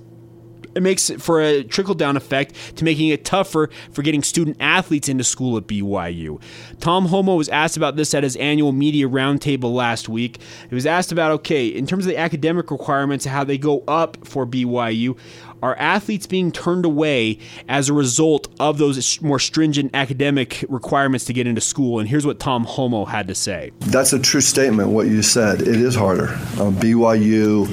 it 0.74 0.82
makes 0.82 1.10
it 1.10 1.20
for 1.20 1.40
a 1.40 1.62
trickle 1.62 1.94
down 1.94 2.16
effect 2.16 2.76
to 2.76 2.84
making 2.84 3.08
it 3.08 3.24
tougher 3.24 3.70
for 3.92 4.02
getting 4.02 4.22
student 4.22 4.56
athletes 4.60 5.08
into 5.08 5.24
school 5.24 5.56
at 5.56 5.66
BYU. 5.66 6.40
Tom 6.80 7.08
Holmoe 7.08 7.36
was 7.36 7.48
asked 7.48 7.76
about 7.76 7.96
this 7.96 8.14
at 8.14 8.22
his 8.22 8.36
annual 8.36 8.72
media 8.72 9.08
roundtable 9.08 9.74
last 9.74 10.08
week. 10.08 10.38
He 10.68 10.74
was 10.74 10.86
asked 10.86 11.12
about 11.12 11.32
okay, 11.32 11.66
in 11.66 11.86
terms 11.86 12.06
of 12.06 12.10
the 12.10 12.18
academic 12.18 12.70
requirements, 12.70 13.26
and 13.26 13.34
how 13.34 13.44
they 13.44 13.58
go 13.58 13.82
up 13.88 14.26
for 14.26 14.46
BYU 14.46 15.16
are 15.62 15.76
athletes 15.76 16.26
being 16.26 16.50
turned 16.50 16.84
away 16.84 17.38
as 17.68 17.88
a 17.88 17.92
result 17.92 18.48
of 18.58 18.78
those 18.78 19.20
more 19.20 19.38
stringent 19.38 19.90
academic 19.94 20.64
requirements 20.68 21.26
to 21.26 21.32
get 21.32 21.46
into 21.46 21.60
school? 21.60 21.98
And 21.98 22.08
here's 22.08 22.26
what 22.26 22.40
Tom 22.40 22.64
Holmoe 22.64 23.06
had 23.06 23.28
to 23.28 23.34
say. 23.34 23.72
That's 23.80 24.12
a 24.12 24.18
true 24.18 24.40
statement, 24.40 24.88
what 24.88 25.06
you 25.06 25.22
said. 25.22 25.60
It 25.62 25.80
is 25.80 25.94
harder. 25.94 26.28
BYU 26.56 27.68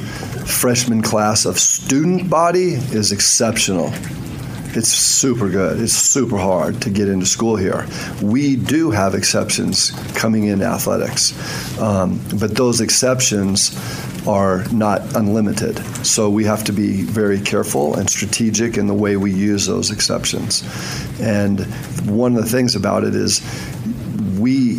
freshman 0.48 1.01
class 1.01 1.46
of 1.46 1.60
student 1.60 2.30
body 2.30 2.77
is 2.91 3.12
exceptional. 3.12 3.91
It's 4.75 4.89
super 4.89 5.50
good. 5.50 5.79
It's 5.82 5.94
super 5.94 6.38
hard 6.38 6.82
to 6.84 6.89
get 6.89 7.08
into 7.08 7.25
school 7.25 7.56
here. 7.56 7.88
We 8.22 8.56
do 8.56 8.91
have 8.91 9.15
exceptions 9.15 9.91
coming 10.13 10.46
in 10.46 10.62
athletics, 10.62 11.34
um, 11.79 12.22
but 12.39 12.56
those 12.56 12.82
exceptions 12.82 13.75
are 14.27 14.65
not 14.72 15.15
unlimited. 15.15 15.79
So 16.06 16.29
we 16.29 16.44
have 16.44 16.63
to 16.65 16.74
be 16.74 17.03
very 17.03 17.39
careful 17.39 17.96
and 17.96 18.10
strategic 18.10 18.77
in 18.77 18.88
the 18.88 18.94
way 18.94 19.15
we 19.15 19.32
use 19.32 19.65
those 19.65 19.89
exceptions. 19.89 20.63
And 21.20 21.62
one 22.06 22.36
of 22.36 22.44
the 22.44 22.50
things 22.50 22.75
about 22.75 23.03
it 23.03 23.15
is 23.15 23.41
we, 24.38 24.75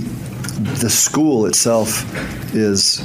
the 0.80 0.90
school 0.90 1.46
itself 1.46 2.04
is 2.54 2.98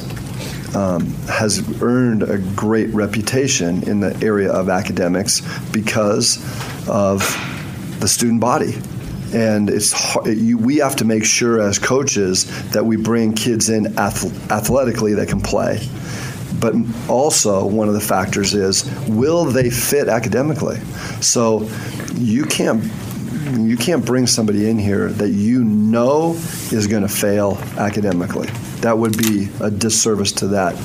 um, 0.76 1.06
has 1.28 1.82
earned 1.82 2.24
a 2.24 2.38
great 2.56 2.90
reputation 2.90 3.88
in 3.90 4.00
the 4.00 4.18
area 4.24 4.52
of 4.52 4.70
academics 4.70 5.42
because 5.72 6.38
of 6.88 7.20
the 8.00 8.08
student 8.08 8.42
body 8.42 8.76
and 9.34 9.70
it's 9.70 10.16
you, 10.26 10.58
we 10.58 10.78
have 10.78 10.96
to 10.96 11.06
make 11.06 11.26
sure 11.26 11.60
as 11.62 11.80
coaches 11.80 12.46
that 12.70 12.86
we 12.86 12.96
bring 12.98 13.34
kids 13.34 13.70
in 13.70 13.98
athletically 13.98 15.16
that 15.16 15.28
can 15.28 15.42
play 15.42 15.88
but 16.64 16.74
also 17.10 17.66
one 17.66 17.90
of 17.90 17.94
the 17.94 18.00
factors 18.00 18.54
is 18.54 18.90
will 19.10 19.44
they 19.44 19.70
fit 19.70 20.08
academically? 20.08 20.78
So 21.20 21.70
you 22.14 22.46
can't 22.46 22.82
you 23.60 23.76
can't 23.76 24.06
bring 24.06 24.28
somebody 24.28 24.70
in 24.70 24.80
here 24.80 25.10
that 25.10 25.32
you 25.32 25.66
know 25.66 26.36
is 26.72 26.88
going 26.88 27.04
to 27.04 27.10
fail 27.10 27.58
academically. 27.78 28.48
That 28.84 28.98
would 28.98 29.18
be 29.18 29.48
a 29.62 29.72
disservice 29.72 30.34
to 30.34 30.48
that 30.50 30.76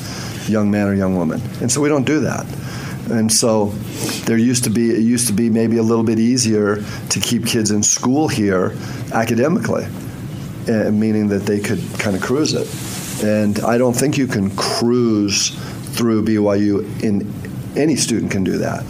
young 0.48 0.70
man 0.70 0.86
or 0.86 0.94
young 0.94 1.16
woman. 1.16 1.42
And 1.60 1.70
so 1.70 1.80
we 1.80 1.88
don't 1.88 2.06
do 2.06 2.20
that. 2.20 2.46
And 3.10 3.32
so 3.32 3.66
there 4.26 4.36
used 4.36 4.64
to 4.64 4.70
be 4.70 4.90
it 4.90 5.00
used 5.00 5.26
to 5.26 5.32
be 5.32 5.50
maybe 5.50 5.78
a 5.78 5.82
little 5.82 6.04
bit 6.04 6.18
easier 6.18 6.76
to 7.10 7.20
keep 7.20 7.44
kids 7.44 7.70
in 7.70 7.82
school 7.82 8.28
here 8.28 8.76
academically, 9.12 9.86
eh, 10.68 10.90
meaning 10.90 11.28
that 11.28 11.44
they 11.44 11.58
could 11.58 11.82
kind 11.98 12.14
of 12.14 12.22
cruise 12.22 12.54
it. 12.54 12.68
And 13.24 13.58
I 13.60 13.78
don't 13.78 13.94
think 13.94 14.16
you 14.16 14.26
can 14.26 14.54
cruise 14.56 15.50
through 15.96 16.24
BYU 16.24 17.02
in 17.02 17.26
any 17.76 17.96
student 17.96 18.30
can 18.30 18.44
do 18.44 18.58
that. 18.58 18.84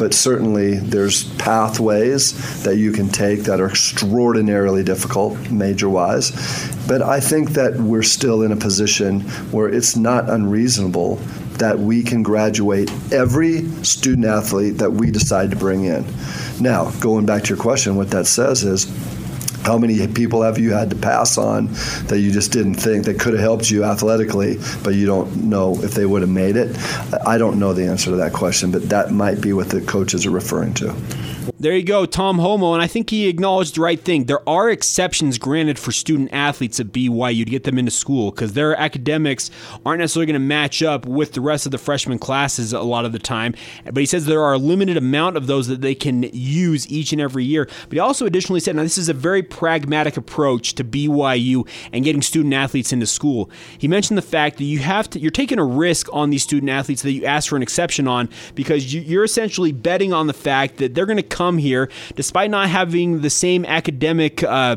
But 0.00 0.14
certainly 0.14 0.76
there's 0.78 1.24
pathways 1.34 2.62
that 2.62 2.78
you 2.78 2.90
can 2.90 3.10
take 3.10 3.40
that 3.40 3.60
are 3.60 3.68
extraordinarily 3.68 4.82
difficult, 4.82 5.50
major 5.50 5.90
wise. 5.90 6.30
But 6.88 7.02
I 7.02 7.20
think 7.20 7.50
that 7.50 7.76
we're 7.76 8.02
still 8.02 8.42
in 8.42 8.50
a 8.50 8.56
position 8.56 9.20
where 9.52 9.68
it's 9.68 9.96
not 9.96 10.30
unreasonable 10.30 11.16
that 11.58 11.78
we 11.78 12.02
can 12.02 12.22
graduate 12.22 12.90
every 13.12 13.66
student 13.84 14.26
athlete 14.26 14.78
that 14.78 14.90
we 14.90 15.10
decide 15.10 15.50
to 15.50 15.56
bring 15.56 15.84
in. 15.84 16.06
Now, 16.58 16.90
going 16.92 17.26
back 17.26 17.42
to 17.44 17.48
your 17.50 17.62
question, 17.62 17.96
what 17.96 18.10
that 18.12 18.26
says 18.26 18.64
is 18.64 18.86
how 19.64 19.78
many 19.78 20.06
people 20.08 20.42
have 20.42 20.58
you 20.58 20.72
had 20.72 20.90
to 20.90 20.96
pass 20.96 21.38
on 21.38 21.68
that 22.06 22.20
you 22.20 22.30
just 22.30 22.52
didn't 22.52 22.76
think 22.76 23.04
that 23.04 23.20
could 23.20 23.34
have 23.34 23.42
helped 23.42 23.70
you 23.70 23.84
athletically, 23.84 24.56
but 24.82 24.94
you 24.94 25.06
don't 25.06 25.44
know 25.44 25.74
if 25.82 25.92
they 25.92 26.06
would 26.06 26.22
have 26.22 26.30
made 26.30 26.56
it? 26.56 26.76
I 27.26 27.38
don't 27.38 27.58
know 27.58 27.72
the 27.72 27.86
answer 27.86 28.10
to 28.10 28.16
that 28.16 28.32
question, 28.32 28.70
but 28.70 28.88
that 28.88 29.12
might 29.12 29.40
be 29.40 29.52
what 29.52 29.68
the 29.68 29.80
coaches 29.80 30.26
are 30.26 30.30
referring 30.30 30.74
to. 30.74 30.94
There 31.60 31.76
you 31.76 31.82
go, 31.82 32.06
Tom 32.06 32.38
Holmoe. 32.38 32.72
and 32.72 32.82
I 32.82 32.86
think 32.86 33.10
he 33.10 33.28
acknowledged 33.28 33.76
the 33.76 33.82
right 33.82 34.00
thing. 34.00 34.24
There 34.24 34.48
are 34.48 34.70
exceptions 34.70 35.36
granted 35.36 35.78
for 35.78 35.92
student 35.92 36.32
athletes 36.32 36.80
at 36.80 36.86
BYU 36.86 37.44
to 37.44 37.50
get 37.50 37.64
them 37.64 37.76
into 37.76 37.90
school 37.90 38.30
because 38.30 38.54
their 38.54 38.74
academics 38.74 39.50
aren't 39.84 39.98
necessarily 39.98 40.24
going 40.24 40.40
to 40.40 40.46
match 40.46 40.82
up 40.82 41.04
with 41.04 41.34
the 41.34 41.42
rest 41.42 41.66
of 41.66 41.72
the 41.72 41.76
freshman 41.76 42.18
classes 42.18 42.72
a 42.72 42.80
lot 42.80 43.04
of 43.04 43.12
the 43.12 43.18
time. 43.18 43.54
But 43.84 43.98
he 43.98 44.06
says 44.06 44.24
there 44.24 44.42
are 44.42 44.54
a 44.54 44.58
limited 44.58 44.96
amount 44.96 45.36
of 45.36 45.48
those 45.48 45.68
that 45.68 45.82
they 45.82 45.94
can 45.94 46.22
use 46.32 46.90
each 46.90 47.12
and 47.12 47.20
every 47.20 47.44
year. 47.44 47.66
But 47.66 47.92
he 47.92 47.98
also 47.98 48.24
additionally 48.24 48.60
said, 48.60 48.74
now 48.74 48.82
this 48.82 48.96
is 48.96 49.10
a 49.10 49.14
very 49.14 49.42
pragmatic 49.42 50.16
approach 50.16 50.74
to 50.76 50.82
BYU 50.82 51.68
and 51.92 52.06
getting 52.06 52.22
student 52.22 52.54
athletes 52.54 52.90
into 52.90 53.06
school. 53.06 53.50
He 53.76 53.86
mentioned 53.86 54.16
the 54.16 54.22
fact 54.22 54.56
that 54.56 54.64
you 54.64 54.78
have 54.78 55.10
to, 55.10 55.20
you're 55.20 55.30
taking 55.30 55.58
a 55.58 55.64
risk 55.64 56.08
on 56.10 56.30
these 56.30 56.42
student 56.42 56.70
athletes 56.70 57.02
that 57.02 57.12
you 57.12 57.26
ask 57.26 57.50
for 57.50 57.56
an 57.56 57.62
exception 57.62 58.08
on 58.08 58.30
because 58.54 58.94
you're 58.94 59.24
essentially 59.24 59.72
betting 59.72 60.14
on 60.14 60.26
the 60.26 60.32
fact 60.32 60.78
that 60.78 60.94
they're 60.94 61.04
going 61.04 61.18
to 61.18 61.22
come 61.22 61.49
here, 61.58 61.88
despite 62.14 62.50
not 62.50 62.68
having 62.68 63.20
the 63.20 63.30
same 63.30 63.64
academic. 63.64 64.42
Uh, 64.42 64.76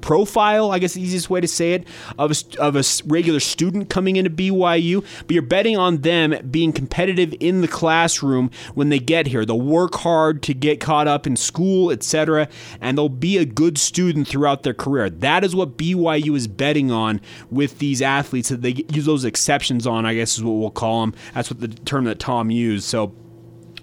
profile, 0.00 0.70
I 0.72 0.78
guess 0.78 0.94
the 0.94 1.02
easiest 1.02 1.30
way 1.30 1.40
to 1.40 1.48
say 1.48 1.74
it, 1.74 1.86
of 2.18 2.30
a, 2.30 2.60
of 2.60 2.76
a 2.76 2.84
regular 3.06 3.40
student 3.40 3.90
coming 3.90 4.16
into 4.16 4.30
BYU, 4.30 5.04
but 5.26 5.30
you're 5.30 5.42
betting 5.42 5.76
on 5.76 5.98
them 5.98 6.34
being 6.50 6.72
competitive 6.72 7.34
in 7.40 7.60
the 7.60 7.68
classroom 7.68 8.50
when 8.74 8.88
they 8.88 8.98
get 8.98 9.26
here. 9.26 9.44
They'll 9.44 9.60
work 9.60 9.94
hard 9.96 10.42
to 10.44 10.54
get 10.54 10.80
caught 10.80 11.08
up 11.08 11.26
in 11.26 11.36
school, 11.36 11.90
etc., 11.90 12.48
and 12.80 12.96
they'll 12.96 13.08
be 13.08 13.38
a 13.38 13.44
good 13.44 13.78
student 13.78 14.28
throughout 14.28 14.62
their 14.62 14.74
career. 14.74 15.10
That 15.10 15.44
is 15.44 15.54
what 15.54 15.76
BYU 15.76 16.36
is 16.36 16.46
betting 16.46 16.90
on 16.90 17.20
with 17.50 17.78
these 17.78 18.02
athletes 18.02 18.48
that 18.48 18.62
they 18.62 18.84
use 18.92 19.06
those 19.06 19.24
exceptions 19.24 19.86
on, 19.86 20.06
I 20.06 20.14
guess 20.14 20.38
is 20.38 20.44
what 20.44 20.52
we'll 20.52 20.70
call 20.70 21.02
them. 21.02 21.14
That's 21.34 21.50
what 21.50 21.60
the 21.60 21.68
term 21.68 22.04
that 22.04 22.18
Tom 22.18 22.50
used. 22.50 22.84
So 22.84 23.14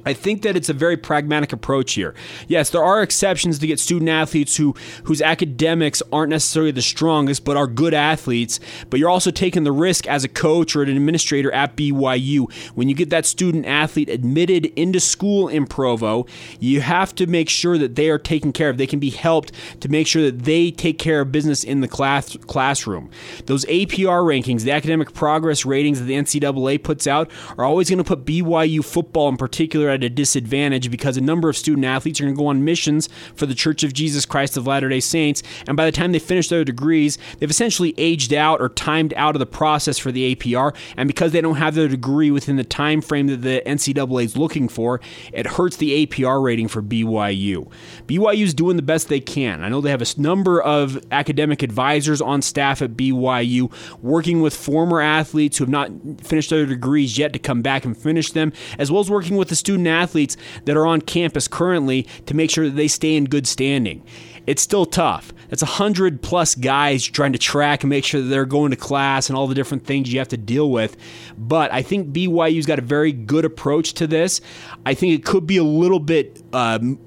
I 0.05 0.13
think 0.13 0.41
that 0.43 0.55
it's 0.55 0.69
a 0.69 0.73
very 0.73 0.97
pragmatic 0.97 1.53
approach 1.53 1.93
here. 1.93 2.13
Yes, 2.47 2.69
there 2.69 2.83
are 2.83 3.01
exceptions 3.01 3.59
to 3.59 3.67
get 3.67 3.79
student 3.79 4.09
athletes 4.09 4.57
who 4.57 4.75
whose 5.05 5.21
academics 5.21 6.01
aren't 6.11 6.29
necessarily 6.29 6.71
the 6.71 6.81
strongest 6.81 7.45
but 7.45 7.57
are 7.57 7.67
good 7.67 7.93
athletes, 7.93 8.59
but 8.89 8.99
you're 8.99 9.09
also 9.09 9.31
taking 9.31 9.63
the 9.63 9.71
risk 9.71 10.07
as 10.07 10.23
a 10.23 10.27
coach 10.27 10.75
or 10.75 10.83
an 10.83 10.89
administrator 10.89 11.51
at 11.51 11.75
BYU 11.75 12.47
when 12.75 12.89
you 12.89 12.95
get 12.95 13.09
that 13.09 13.25
student 13.25 13.65
athlete 13.65 14.09
admitted 14.09 14.65
into 14.75 14.99
school 14.99 15.47
in 15.47 15.65
Provo, 15.65 16.25
you 16.59 16.81
have 16.81 17.13
to 17.15 17.27
make 17.27 17.49
sure 17.49 17.77
that 17.77 17.95
they 17.95 18.09
are 18.09 18.17
taken 18.17 18.51
care 18.51 18.69
of. 18.69 18.77
They 18.77 18.87
can 18.87 18.99
be 18.99 19.09
helped 19.09 19.51
to 19.81 19.89
make 19.89 20.07
sure 20.07 20.23
that 20.23 20.43
they 20.43 20.71
take 20.71 20.99
care 20.99 21.21
of 21.21 21.31
business 21.31 21.63
in 21.63 21.81
the 21.81 21.87
class 21.87 22.35
classroom. 22.47 23.09
Those 23.45 23.65
APR 23.65 24.23
rankings, 24.23 24.63
the 24.63 24.71
academic 24.71 25.13
progress 25.13 25.65
ratings 25.65 25.99
that 25.99 26.05
the 26.05 26.13
NCAA 26.13 26.83
puts 26.83 27.07
out 27.07 27.31
are 27.57 27.65
always 27.65 27.89
going 27.89 27.97
to 27.97 28.03
put 28.03 28.25
BYU 28.25 28.83
football 28.83 29.29
in 29.29 29.37
particular 29.37 29.89
at 29.97 30.03
a 30.03 30.09
disadvantage 30.09 30.89
because 30.91 31.17
a 31.17 31.21
number 31.21 31.49
of 31.49 31.57
student 31.57 31.85
athletes 31.85 32.19
are 32.19 32.23
going 32.23 32.35
to 32.35 32.39
go 32.39 32.47
on 32.47 32.63
missions 32.63 33.09
for 33.35 33.45
the 33.45 33.55
Church 33.55 33.83
of 33.83 33.93
Jesus 33.93 34.25
Christ 34.25 34.57
of 34.57 34.67
Latter 34.67 34.89
day 34.89 34.99
Saints. 34.99 35.43
And 35.67 35.75
by 35.75 35.85
the 35.85 35.91
time 35.91 36.11
they 36.11 36.19
finish 36.19 36.49
their 36.49 36.63
degrees, 36.63 37.17
they've 37.39 37.49
essentially 37.49 37.93
aged 37.97 38.33
out 38.33 38.61
or 38.61 38.69
timed 38.69 39.13
out 39.15 39.35
of 39.35 39.39
the 39.39 39.45
process 39.45 39.97
for 39.97 40.11
the 40.11 40.35
APR. 40.35 40.75
And 40.95 41.07
because 41.07 41.31
they 41.31 41.41
don't 41.41 41.55
have 41.55 41.75
their 41.75 41.87
degree 41.87 42.31
within 42.31 42.55
the 42.55 42.63
time 42.63 43.01
frame 43.01 43.27
that 43.27 43.41
the 43.41 43.61
NCAA 43.65 44.23
is 44.23 44.37
looking 44.37 44.69
for, 44.69 45.01
it 45.33 45.47
hurts 45.47 45.77
the 45.77 46.05
APR 46.05 46.41
rating 46.41 46.67
for 46.67 46.81
BYU. 46.81 47.69
BYU 48.05 48.43
is 48.43 48.53
doing 48.53 48.75
the 48.75 48.81
best 48.81 49.09
they 49.09 49.19
can. 49.19 49.63
I 49.63 49.69
know 49.69 49.81
they 49.81 49.91
have 49.91 50.01
a 50.01 50.21
number 50.21 50.61
of 50.61 51.03
academic 51.11 51.63
advisors 51.63 52.21
on 52.21 52.41
staff 52.41 52.81
at 52.81 52.91
BYU 52.91 53.71
working 54.01 54.41
with 54.41 54.55
former 54.55 55.01
athletes 55.01 55.57
who 55.57 55.63
have 55.63 55.69
not 55.69 55.89
finished 56.21 56.49
their 56.49 56.65
degrees 56.65 57.17
yet 57.17 57.33
to 57.33 57.39
come 57.39 57.61
back 57.61 57.85
and 57.85 57.97
finish 57.97 58.31
them, 58.31 58.53
as 58.77 58.91
well 58.91 59.01
as 59.01 59.09
working 59.09 59.37
with 59.37 59.49
the 59.49 59.55
student 59.55 59.76
athletes 59.85 60.37
that 60.65 60.77
are 60.77 60.87
on 60.87 61.01
campus 61.01 61.47
currently 61.47 62.07
to 62.25 62.33
make 62.33 62.49
sure 62.49 62.65
that 62.65 62.75
they 62.75 62.87
stay 62.87 63.15
in 63.15 63.25
good 63.25 63.45
standing. 63.45 64.03
It's 64.47 64.61
still 64.61 64.85
tough. 64.85 65.33
That's 65.49 65.61
100 65.61 66.21
plus 66.21 66.55
guys 66.55 67.05
trying 67.05 67.33
to 67.33 67.37
track 67.37 67.83
and 67.83 67.89
make 67.89 68.05
sure 68.05 68.21
that 68.21 68.27
they're 68.27 68.45
going 68.45 68.71
to 68.71 68.77
class 68.77 69.29
and 69.29 69.37
all 69.37 69.45
the 69.45 69.55
different 69.55 69.85
things 69.85 70.11
you 70.11 70.19
have 70.19 70.29
to 70.29 70.37
deal 70.37 70.71
with. 70.71 70.95
But 71.37 71.71
I 71.73 71.81
think 71.81 72.13
BYU's 72.13 72.65
got 72.65 72.79
a 72.79 72.81
very 72.81 73.11
good 73.11 73.43
approach 73.43 73.93
to 73.95 74.07
this. 74.07 74.39
I 74.85 74.93
think 74.93 75.13
it 75.13 75.25
could 75.25 75.45
be 75.45 75.57
a 75.57 75.63
little 75.63 75.99
bit. 75.99 76.41
Um, 76.53 76.97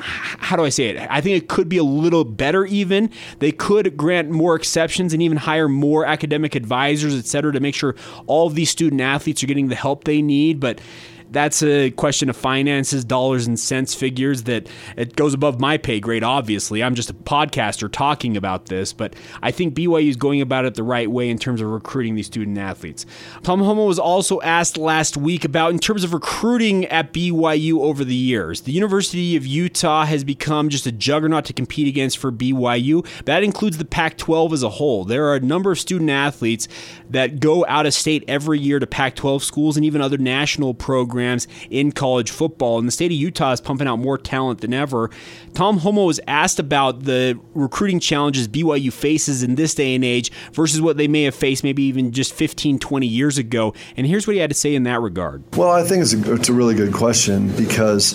how 0.00 0.56
do 0.56 0.64
I 0.64 0.70
say 0.70 0.88
it? 0.88 1.06
I 1.10 1.20
think 1.20 1.42
it 1.42 1.48
could 1.48 1.68
be 1.68 1.78
a 1.78 1.84
little 1.84 2.24
better 2.24 2.66
even. 2.66 3.10
They 3.38 3.52
could 3.52 3.96
grant 3.96 4.30
more 4.30 4.54
exceptions 4.54 5.12
and 5.12 5.22
even 5.22 5.38
hire 5.38 5.68
more 5.68 6.04
academic 6.04 6.54
advisors, 6.54 7.16
et 7.16 7.26
cetera, 7.26 7.52
to 7.52 7.60
make 7.60 7.74
sure 7.74 7.94
all 8.26 8.46
of 8.46 8.54
these 8.54 8.70
student 8.70 9.00
athletes 9.00 9.42
are 9.42 9.46
getting 9.46 9.68
the 9.68 9.74
help 9.74 10.04
they 10.04 10.20
need. 10.20 10.58
But 10.58 10.80
that's 11.30 11.62
a 11.62 11.90
question 11.92 12.30
of 12.30 12.36
finances, 12.36 13.04
dollars 13.04 13.46
and 13.46 13.58
cents 13.58 13.94
figures 13.94 14.44
that 14.44 14.68
it 14.96 15.16
goes 15.16 15.34
above 15.34 15.60
my 15.60 15.76
pay 15.76 16.00
grade, 16.00 16.22
obviously. 16.22 16.82
I'm 16.82 16.94
just 16.94 17.10
a 17.10 17.14
podcaster 17.14 17.90
talking 17.90 18.36
about 18.36 18.66
this, 18.66 18.92
but 18.92 19.14
I 19.42 19.50
think 19.50 19.74
BYU 19.74 20.08
is 20.08 20.16
going 20.16 20.40
about 20.40 20.64
it 20.64 20.74
the 20.74 20.82
right 20.82 21.10
way 21.10 21.28
in 21.28 21.38
terms 21.38 21.60
of 21.60 21.68
recruiting 21.68 22.14
these 22.14 22.26
student 22.26 22.58
athletes. 22.58 23.06
Tom 23.42 23.60
Holmoe 23.60 23.86
was 23.86 23.98
also 23.98 24.40
asked 24.42 24.76
last 24.76 25.16
week 25.16 25.44
about 25.44 25.72
in 25.72 25.78
terms 25.78 26.04
of 26.04 26.12
recruiting 26.12 26.84
at 26.86 27.12
BYU 27.12 27.80
over 27.80 28.04
the 28.04 28.14
years. 28.14 28.62
The 28.62 28.72
University 28.72 29.36
of 29.36 29.46
Utah 29.46 30.04
has 30.04 30.24
become 30.24 30.68
just 30.68 30.86
a 30.86 30.92
juggernaut 30.92 31.44
to 31.46 31.52
compete 31.52 31.88
against 31.88 32.18
for 32.18 32.30
BYU. 32.30 33.06
That 33.24 33.42
includes 33.42 33.78
the 33.78 33.84
Pac 33.84 34.16
12 34.18 34.52
as 34.52 34.62
a 34.62 34.70
whole. 34.70 35.04
There 35.04 35.26
are 35.26 35.36
a 35.36 35.40
number 35.40 35.72
of 35.72 35.80
student 35.80 36.10
athletes 36.10 36.68
that 37.10 37.40
go 37.40 37.64
out 37.66 37.86
of 37.86 37.94
state 37.94 38.24
every 38.28 38.60
year 38.60 38.78
to 38.78 38.86
Pac 38.86 39.16
12 39.16 39.42
schools 39.42 39.76
and 39.76 39.84
even 39.84 40.00
other 40.00 40.18
national 40.18 40.74
programs 40.74 41.13
programs 41.14 41.46
in 41.70 41.92
college 41.92 42.32
football. 42.32 42.78
And 42.78 42.88
the 42.88 42.92
state 42.92 43.06
of 43.06 43.12
Utah 43.12 43.52
is 43.52 43.60
pumping 43.60 43.86
out 43.86 44.00
more 44.00 44.18
talent 44.18 44.62
than 44.62 44.74
ever. 44.74 45.10
Tom 45.54 45.78
Holmoe 45.78 46.06
was 46.06 46.20
asked 46.26 46.58
about 46.58 47.04
the 47.04 47.38
recruiting 47.54 48.00
challenges 48.00 48.48
BYU 48.48 48.92
faces 48.92 49.44
in 49.44 49.54
this 49.54 49.76
day 49.76 49.94
and 49.94 50.04
age 50.04 50.32
versus 50.52 50.80
what 50.80 50.96
they 50.96 51.06
may 51.06 51.22
have 51.22 51.34
faced 51.34 51.62
maybe 51.62 51.84
even 51.84 52.10
just 52.10 52.34
15, 52.34 52.80
20 52.80 53.06
years 53.06 53.38
ago. 53.38 53.74
And 53.96 54.08
here's 54.08 54.26
what 54.26 54.34
he 54.34 54.40
had 54.40 54.50
to 54.50 54.56
say 54.56 54.74
in 54.74 54.82
that 54.84 55.00
regard. 55.00 55.44
Well, 55.56 55.70
I 55.70 55.84
think 55.84 56.02
it's 56.02 56.14
a, 56.14 56.34
it's 56.34 56.48
a 56.48 56.52
really 56.52 56.74
good 56.74 56.92
question 56.92 57.54
because 57.56 58.14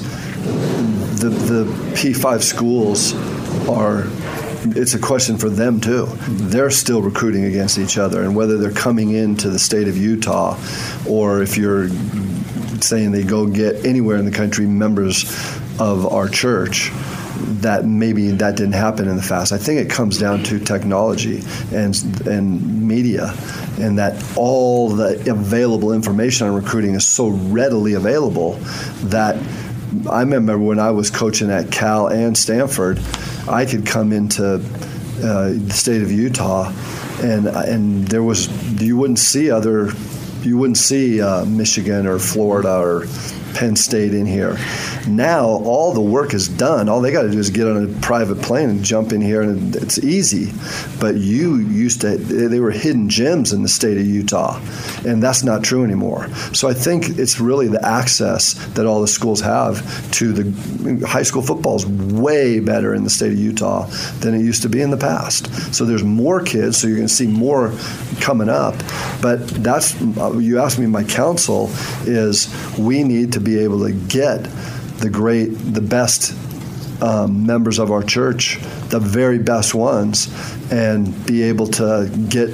the, 1.22 1.30
the 1.30 1.64
P5 1.94 2.42
schools 2.42 3.14
are 3.70 4.08
it's 4.64 4.94
a 4.94 5.00
question 5.00 5.38
for 5.38 5.50
them 5.50 5.80
too. 5.80 6.06
They're 6.28 6.70
still 6.70 7.02
recruiting 7.02 7.46
against 7.46 7.78
each 7.78 7.98
other, 7.98 8.24
and 8.24 8.36
whether 8.36 8.58
they're 8.58 8.72
coming 8.72 9.12
into 9.12 9.50
the 9.50 9.60
state 9.60 9.88
of 9.88 9.98
Utah 9.98 10.58
or 11.08 11.42
if 11.42 11.58
you're 11.58 11.88
saying 12.84 13.12
they 13.12 13.24
go 13.24 13.48
get 13.48 13.86
anywhere 13.86 14.18
in 14.18 14.26
the 14.26 14.32
country 14.32 14.66
members 14.66 15.24
of 15.80 16.06
our 16.08 16.28
church 16.28 16.92
that 17.62 17.86
maybe 17.86 18.32
that 18.32 18.58
didn't 18.58 18.74
happen 18.74 19.08
in 19.08 19.16
the 19.16 19.22
past. 19.22 19.52
I 19.52 19.58
think 19.58 19.80
it 19.80 19.90
comes 19.90 20.18
down 20.18 20.44
to 20.44 20.60
technology 20.60 21.42
and 21.74 21.96
and 22.28 22.88
media, 22.88 23.34
and 23.80 23.98
that 23.98 24.22
all 24.36 24.90
the 24.90 25.32
available 25.32 25.94
information 25.94 26.48
on 26.48 26.56
recruiting 26.56 26.96
is 26.96 27.06
so 27.06 27.28
readily 27.28 27.94
available 27.94 28.54
that 29.06 29.42
I 30.10 30.22
remember 30.22 30.58
when 30.58 30.80
I 30.80 30.92
was 30.92 31.10
coaching 31.10 31.50
at 31.50 31.72
Cal 31.72 32.08
and 32.08 32.38
Stanford, 32.38 33.00
I 33.48 33.66
could 33.66 33.86
come 33.86 34.12
into 34.12 34.56
uh, 34.56 35.54
the 35.54 35.74
state 35.74 36.02
of 36.02 36.12
Utah, 36.12 36.72
and 37.22 37.48
and 37.48 38.08
there 38.08 38.24
was 38.24 38.50
you 38.82 38.98
wouldn't 38.98 39.20
see 39.20 39.50
other 39.50 39.92
you 40.46 40.58
wouldn't 40.58 40.78
see 40.78 41.22
uh, 41.22 41.46
Michigan 41.46 42.08
or 42.08 42.20
Florida 42.20 42.80
or 42.80 43.06
Penn 43.54 43.76
State 43.76 44.14
in 44.14 44.26
here. 44.26 44.58
Now 45.08 45.46
all 45.46 45.94
the 45.94 46.02
work 46.02 46.34
is 46.34 46.48
done. 46.48 46.90
All 46.90 47.02
they 47.02 47.12
got 47.12 47.24
to 47.24 47.32
do 47.32 47.40
is 47.40 47.50
get 47.50 47.68
on 47.68 47.84
a 47.84 48.00
private 48.02 48.42
plane 48.42 48.70
and 48.70 48.84
jump 48.84 49.12
in 49.12 49.22
here, 49.22 49.42
and 49.42 49.76
it's 49.76 50.00
easy. 50.00 50.52
But 51.00 51.16
you 51.16 51.58
used 51.58 52.02
to, 52.02 52.18
they 52.18 52.60
were 52.60 52.72
hidden 52.72 53.10
gems 53.10 53.54
in 53.54 53.62
the 53.64 53.70
state 53.70 53.98
of 53.98 54.06
Utah, 54.06 54.60
and 55.06 55.22
that's 55.22 55.44
not 55.44 55.64
true 55.64 55.84
anymore. 55.84 56.28
So 56.54 56.70
I 56.70 56.74
think 56.74 57.18
it's 57.18 57.40
really 57.40 57.68
the 57.68 57.86
access 57.86 58.54
that 58.74 58.86
all 58.86 59.02
the 59.02 59.08
schools 59.08 59.42
have 59.42 60.12
to 60.14 60.34
the 60.34 61.06
high 61.08 61.24
school 61.24 61.42
football 61.42 61.76
is 61.76 61.86
way 61.86 62.60
better 62.60 62.94
in 62.94 63.04
the 63.04 63.10
state 63.10 63.32
of 63.32 63.38
Utah 63.38 63.86
than 64.20 64.34
it 64.34 64.42
used 64.42 64.62
to 64.64 64.70
be 64.70 64.82
in 64.82 64.92
the 64.92 64.98
past. 64.98 65.74
So 65.74 65.86
there's 65.86 66.04
more 66.04 66.42
kids, 66.42 66.78
so 66.78 66.88
you're 66.88 66.98
going 66.98 67.08
to 67.08 67.14
see 67.14 67.28
more 67.28 67.74
coming 68.20 68.50
up. 68.50 68.76
But 69.22 69.48
that's, 69.48 70.00
you 70.02 70.60
asked 70.60 70.80
me, 70.80 70.86
my 70.86 71.04
counsel 71.04 71.70
is 72.02 72.50
we 72.78 73.04
need 73.04 73.34
to 73.34 73.39
be 73.40 73.60
able 73.60 73.86
to 73.86 73.92
get 73.92 74.44
the 75.00 75.10
great, 75.10 75.48
the 75.48 75.82
best 75.82 76.34
um, 77.02 77.46
members 77.46 77.80
of 77.80 77.92
our 77.92 78.04
church, 78.04 78.58
the 78.90 79.00
very 79.00 79.40
best 79.40 79.74
ones, 79.74 80.28
and 80.72 81.26
be 81.26 81.44
able 81.44 81.68
to 81.68 82.10
get 82.30 82.50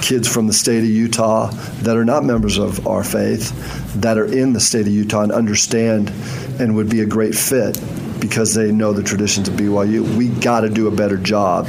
kids 0.00 0.28
from 0.28 0.46
the 0.46 0.52
state 0.52 0.78
of 0.78 0.88
Utah 0.88 1.50
that 1.82 1.96
are 1.96 2.04
not 2.04 2.24
members 2.24 2.58
of 2.58 2.86
our 2.86 3.04
faith 3.04 3.52
that 4.00 4.16
are 4.16 4.32
in 4.32 4.52
the 4.52 4.60
state 4.60 4.82
of 4.82 4.92
Utah 4.92 5.22
and 5.22 5.32
understand 5.32 6.10
and 6.58 6.76
would 6.76 6.88
be 6.88 7.00
a 7.00 7.06
great 7.06 7.34
fit 7.34 7.80
because 8.20 8.54
they 8.54 8.70
know 8.70 8.92
the 8.92 9.02
traditions 9.02 9.48
of 9.48 9.54
BYU. 9.54 10.16
We 10.16 10.28
got 10.28 10.60
to 10.60 10.70
do 10.70 10.86
a 10.88 10.90
better 10.90 11.16
job 11.16 11.68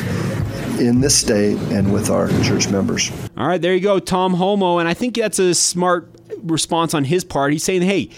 in 0.79 1.01
this 1.01 1.15
state 1.15 1.57
and 1.71 1.93
with 1.93 2.09
our 2.09 2.27
church 2.43 2.69
members. 2.69 3.11
All 3.37 3.47
right, 3.47 3.61
there 3.61 3.73
you 3.73 3.81
go, 3.81 3.99
Tom 3.99 4.35
Holmoe. 4.35 4.79
And 4.79 4.87
I 4.87 4.93
think 4.93 5.15
that's 5.15 5.39
a 5.39 5.53
smart 5.53 6.09
response 6.43 6.93
on 6.93 7.03
his 7.03 7.23
part. 7.23 7.53
He's 7.53 7.63
saying, 7.63 7.81
hey, 7.83 8.09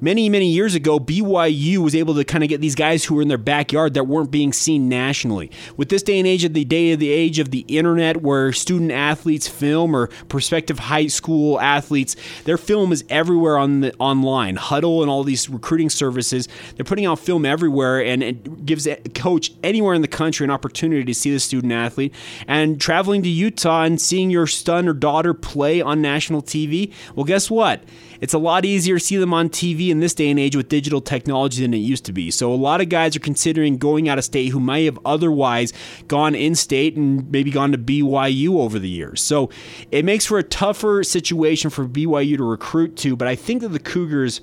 many, 0.00 0.28
many 0.28 0.50
years 0.50 0.74
ago, 0.74 0.98
BYU 0.98 1.78
was 1.78 1.94
able 1.94 2.14
to 2.14 2.24
kind 2.24 2.44
of 2.44 2.48
get 2.48 2.60
these 2.60 2.74
guys 2.74 3.04
who 3.04 3.14
were 3.14 3.22
in 3.22 3.28
their 3.28 3.38
backyard 3.38 3.94
that 3.94 4.04
weren't 4.04 4.30
being 4.30 4.52
seen 4.52 4.88
nationally. 4.88 5.50
With 5.76 5.88
this 5.88 6.02
day 6.02 6.18
and 6.18 6.26
age 6.26 6.44
of 6.44 6.54
the 6.54 6.64
day 6.64 6.92
of 6.92 7.00
the 7.00 7.10
age 7.10 7.38
of 7.38 7.50
the 7.50 7.64
internet, 7.68 8.18
where 8.18 8.52
student 8.52 8.92
athletes 8.92 9.48
film 9.48 9.94
or 9.94 10.08
prospective 10.28 10.78
high 10.78 11.06
school 11.06 11.60
athletes, 11.60 12.16
their 12.44 12.58
film 12.58 12.92
is 12.92 13.04
everywhere 13.08 13.58
on 13.58 13.80
the 13.80 13.94
online. 13.98 14.56
Hudl 14.56 15.02
and 15.02 15.10
all 15.10 15.24
these 15.24 15.48
recruiting 15.48 15.90
services, 15.90 16.48
they're 16.76 16.84
putting 16.84 17.06
out 17.06 17.18
film 17.18 17.44
everywhere, 17.44 18.02
and 18.02 18.22
it 18.22 18.66
gives 18.66 18.86
a 18.86 18.96
coach 19.14 19.52
anywhere 19.62 19.94
in 19.94 20.02
the 20.02 20.08
country 20.08 20.44
an 20.44 20.50
opportunity 20.50 21.04
to 21.04 21.14
see 21.14 21.32
the 21.32 21.40
student 21.40 21.72
athlete. 21.72 22.14
And 22.46 22.80
traveling 22.80 23.22
to 23.22 23.28
Utah 23.28 23.82
and 23.82 24.00
seeing 24.00 24.30
your 24.30 24.46
son 24.46 24.88
or 24.88 24.92
daughter 24.92 25.34
play 25.34 25.80
on 25.80 26.02
national 26.02 26.42
TV, 26.42 26.92
well, 27.14 27.24
guess 27.24 27.50
what? 27.50 27.82
It's 28.20 28.34
a 28.34 28.38
lot 28.38 28.64
easier 28.64 28.98
to 28.98 29.04
see 29.04 29.16
them 29.16 29.32
on 29.32 29.48
TV 29.48 29.90
in 29.90 30.00
this 30.00 30.14
day 30.14 30.28
and 30.28 30.40
age 30.40 30.56
with 30.56 30.68
digital 30.68 31.00
technology 31.00 31.62
than 31.62 31.72
it 31.72 31.78
used 31.78 32.04
to 32.06 32.12
be. 32.12 32.30
So 32.30 32.52
a 32.52 32.56
lot 32.56 32.80
of 32.80 32.88
guys 32.88 33.14
are 33.14 33.20
considering 33.20 33.78
going 33.78 34.08
out 34.08 34.18
of 34.18 34.24
state 34.24 34.48
who 34.48 34.58
might 34.58 34.84
have 34.84 34.98
otherwise 35.04 35.72
gone 36.08 36.34
in 36.34 36.54
state 36.54 36.96
and 36.96 37.30
maybe 37.30 37.50
gone 37.50 37.70
to 37.72 37.78
BYU 37.78 38.58
over 38.58 38.78
the 38.78 38.88
years. 38.88 39.22
So 39.22 39.50
it 39.92 40.04
makes 40.04 40.26
for 40.26 40.38
a 40.38 40.42
tougher 40.42 41.04
situation 41.04 41.70
for 41.70 41.86
BYU 41.86 42.36
to 42.38 42.44
recruit 42.44 42.96
to, 42.96 43.14
but 43.14 43.28
I 43.28 43.36
think 43.36 43.62
that 43.62 43.68
the 43.68 43.78
Cougars 43.78 44.40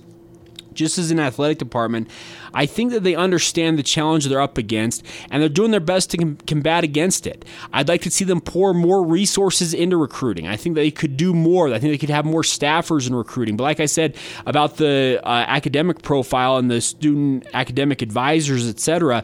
just 0.75 0.97
as 0.97 1.11
an 1.11 1.19
athletic 1.19 1.57
department, 1.57 2.09
I 2.53 2.65
think 2.65 2.91
that 2.91 3.03
they 3.03 3.15
understand 3.15 3.77
the 3.77 3.83
challenge 3.83 4.25
they're 4.25 4.41
up 4.41 4.57
against 4.57 5.03
and 5.29 5.41
they're 5.41 5.49
doing 5.49 5.71
their 5.71 5.79
best 5.79 6.11
to 6.11 6.17
com- 6.17 6.37
combat 6.47 6.83
against 6.83 7.27
it. 7.27 7.45
I'd 7.73 7.87
like 7.87 8.01
to 8.03 8.11
see 8.11 8.25
them 8.25 8.41
pour 8.41 8.73
more 8.73 9.05
resources 9.05 9.73
into 9.73 9.97
recruiting. 9.97 10.47
I 10.47 10.55
think 10.55 10.75
they 10.75 10.91
could 10.91 11.17
do 11.17 11.33
more. 11.33 11.73
I 11.73 11.79
think 11.79 11.93
they 11.93 11.97
could 11.97 12.09
have 12.09 12.25
more 12.25 12.43
staffers 12.43 13.07
in 13.07 13.15
recruiting. 13.15 13.57
But 13.57 13.63
like 13.63 13.79
I 13.79 13.85
said 13.85 14.15
about 14.45 14.77
the 14.77 15.19
uh, 15.23 15.29
academic 15.47 16.01
profile 16.01 16.57
and 16.57 16.69
the 16.69 16.81
student 16.81 17.47
academic 17.53 18.01
advisors, 18.01 18.67
etc., 18.67 19.23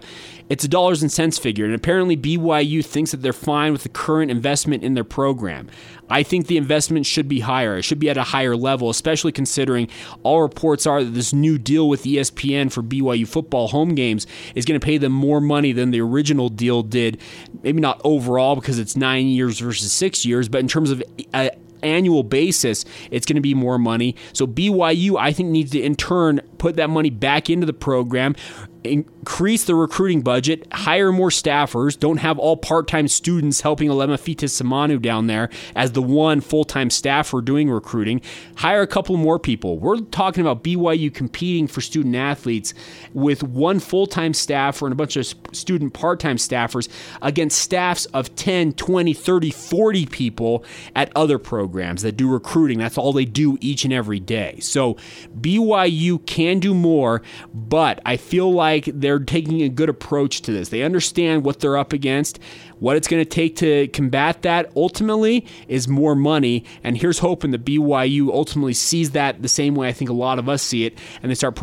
it's 0.51 0.65
a 0.65 0.67
dollars 0.67 1.01
and 1.01 1.09
cents 1.09 1.39
figure, 1.39 1.63
and 1.63 1.73
apparently 1.73 2.17
BYU 2.17 2.83
thinks 2.83 3.11
that 3.11 3.21
they're 3.21 3.31
fine 3.31 3.71
with 3.71 3.83
the 3.83 3.89
current 3.89 4.29
investment 4.29 4.83
in 4.83 4.95
their 4.95 5.05
program. 5.05 5.69
I 6.09 6.23
think 6.23 6.47
the 6.47 6.57
investment 6.57 7.05
should 7.05 7.29
be 7.29 7.39
higher. 7.39 7.77
It 7.77 7.83
should 7.83 7.99
be 7.99 8.09
at 8.09 8.17
a 8.17 8.23
higher 8.23 8.57
level, 8.57 8.89
especially 8.89 9.31
considering 9.31 9.87
all 10.23 10.41
reports 10.41 10.85
are 10.85 11.05
that 11.05 11.11
this 11.11 11.31
new 11.31 11.57
deal 11.57 11.87
with 11.87 12.03
ESPN 12.03 12.69
for 12.69 12.83
BYU 12.83 13.25
football 13.25 13.69
home 13.69 13.95
games 13.95 14.27
is 14.53 14.65
going 14.65 14.77
to 14.77 14.85
pay 14.85 14.97
them 14.97 15.13
more 15.13 15.39
money 15.39 15.71
than 15.71 15.91
the 15.91 16.01
original 16.01 16.49
deal 16.49 16.83
did. 16.83 17.21
Maybe 17.63 17.79
not 17.79 18.01
overall 18.03 18.55
because 18.55 18.77
it's 18.77 18.97
nine 18.97 19.27
years 19.27 19.57
versus 19.59 19.93
six 19.93 20.25
years, 20.25 20.49
but 20.49 20.59
in 20.59 20.67
terms 20.67 20.91
of 20.91 21.01
uh, 21.33 21.51
annual 21.81 22.23
basis, 22.23 22.85
it's 23.09 23.25
going 23.25 23.35
to 23.35 23.41
be 23.41 23.53
more 23.53 23.77
money. 23.77 24.15
So 24.33 24.45
BYU, 24.45 25.17
I 25.17 25.31
think, 25.31 25.49
needs 25.49 25.71
to 25.71 25.81
in 25.81 25.95
turn 25.95 26.41
put 26.57 26.75
that 26.75 26.89
money 26.89 27.09
back 27.09 27.49
into 27.49 27.65
the 27.65 27.73
program, 27.73 28.35
increase 28.83 29.65
the 29.65 29.75
recruiting 29.75 30.21
budget, 30.21 30.65
hire 30.71 31.11
more 31.11 31.29
staffers, 31.29 31.99
don't 31.99 32.17
have 32.17 32.39
all 32.39 32.57
part 32.57 32.87
time 32.87 33.07
students 33.07 33.61
helping 33.61 33.89
Alemafita 33.89 34.45
Samanu 34.45 35.01
down 35.01 35.27
there 35.27 35.49
as 35.75 35.91
the 35.91 36.01
one 36.01 36.41
full 36.41 36.63
time 36.63 36.89
staffer 36.89 37.41
doing 37.41 37.69
recruiting, 37.69 38.21
hire 38.57 38.81
a 38.81 38.87
couple 38.87 39.17
more 39.17 39.37
people. 39.37 39.77
We're 39.77 39.99
talking 39.99 40.41
about 40.41 40.63
BYU 40.63 41.13
competing 41.13 41.67
for 41.67 41.81
student 41.81 42.15
athletes 42.15 42.73
with 43.13 43.43
one 43.43 43.79
full 43.79 44.07
time 44.07 44.33
staffer 44.33 44.85
and 44.85 44.93
a 44.93 44.95
bunch 44.95 45.15
of 45.15 45.27
student 45.51 45.93
part 45.93 46.19
time 46.19 46.37
staffers 46.37 46.89
against 47.21 47.59
staffs 47.59 48.05
of 48.07 48.35
10, 48.35 48.73
20, 48.73 49.13
30, 49.13 49.51
40 49.51 50.05
people 50.07 50.65
at 50.95 51.11
other 51.15 51.37
programs 51.37 52.01
that 52.01 52.17
do 52.17 52.27
recruiting. 52.31 52.79
That's 52.79 52.97
all 52.97 53.13
they 53.13 53.25
do 53.25 53.57
each 53.61 53.83
and 53.83 53.93
every 53.93 54.19
day. 54.19 54.57
So 54.59 54.95
BYU 55.39 56.25
can 56.25 56.59
do 56.59 56.73
more, 56.73 57.21
but 57.53 58.01
I 58.05 58.17
feel 58.17 58.51
like 58.51 58.70
like 58.71 58.85
they're 58.93 59.19
taking 59.19 59.61
a 59.61 59.69
good 59.69 59.89
approach 59.89 60.41
to 60.43 60.51
this. 60.51 60.69
They 60.69 60.83
understand 60.83 61.45
what 61.45 61.59
they're 61.59 61.77
up 61.77 61.93
against. 61.93 62.39
What 62.79 62.97
it's 62.97 63.07
going 63.07 63.23
to 63.23 63.29
take 63.29 63.55
to 63.57 63.87
combat 63.89 64.41
that 64.41 64.71
ultimately 64.75 65.45
is 65.67 65.87
more 65.87 66.15
money. 66.15 66.65
And 66.83 66.97
here's 66.97 67.19
hoping 67.19 67.51
that 67.51 67.63
BYU 67.63 68.29
ultimately 68.29 68.73
sees 68.73 69.11
that 69.11 69.41
the 69.41 69.49
same 69.49 69.75
way 69.75 69.87
I 69.87 69.93
think 69.93 70.09
a 70.09 70.13
lot 70.13 70.39
of 70.39 70.49
us 70.49 70.63
see 70.63 70.85
it, 70.85 70.97
and 71.21 71.29
they 71.29 71.35
start 71.35 71.59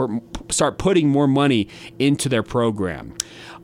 start 0.50 0.78
putting 0.78 1.08
more 1.08 1.26
money 1.26 1.68
into 1.98 2.28
their 2.28 2.42
program. 2.42 3.14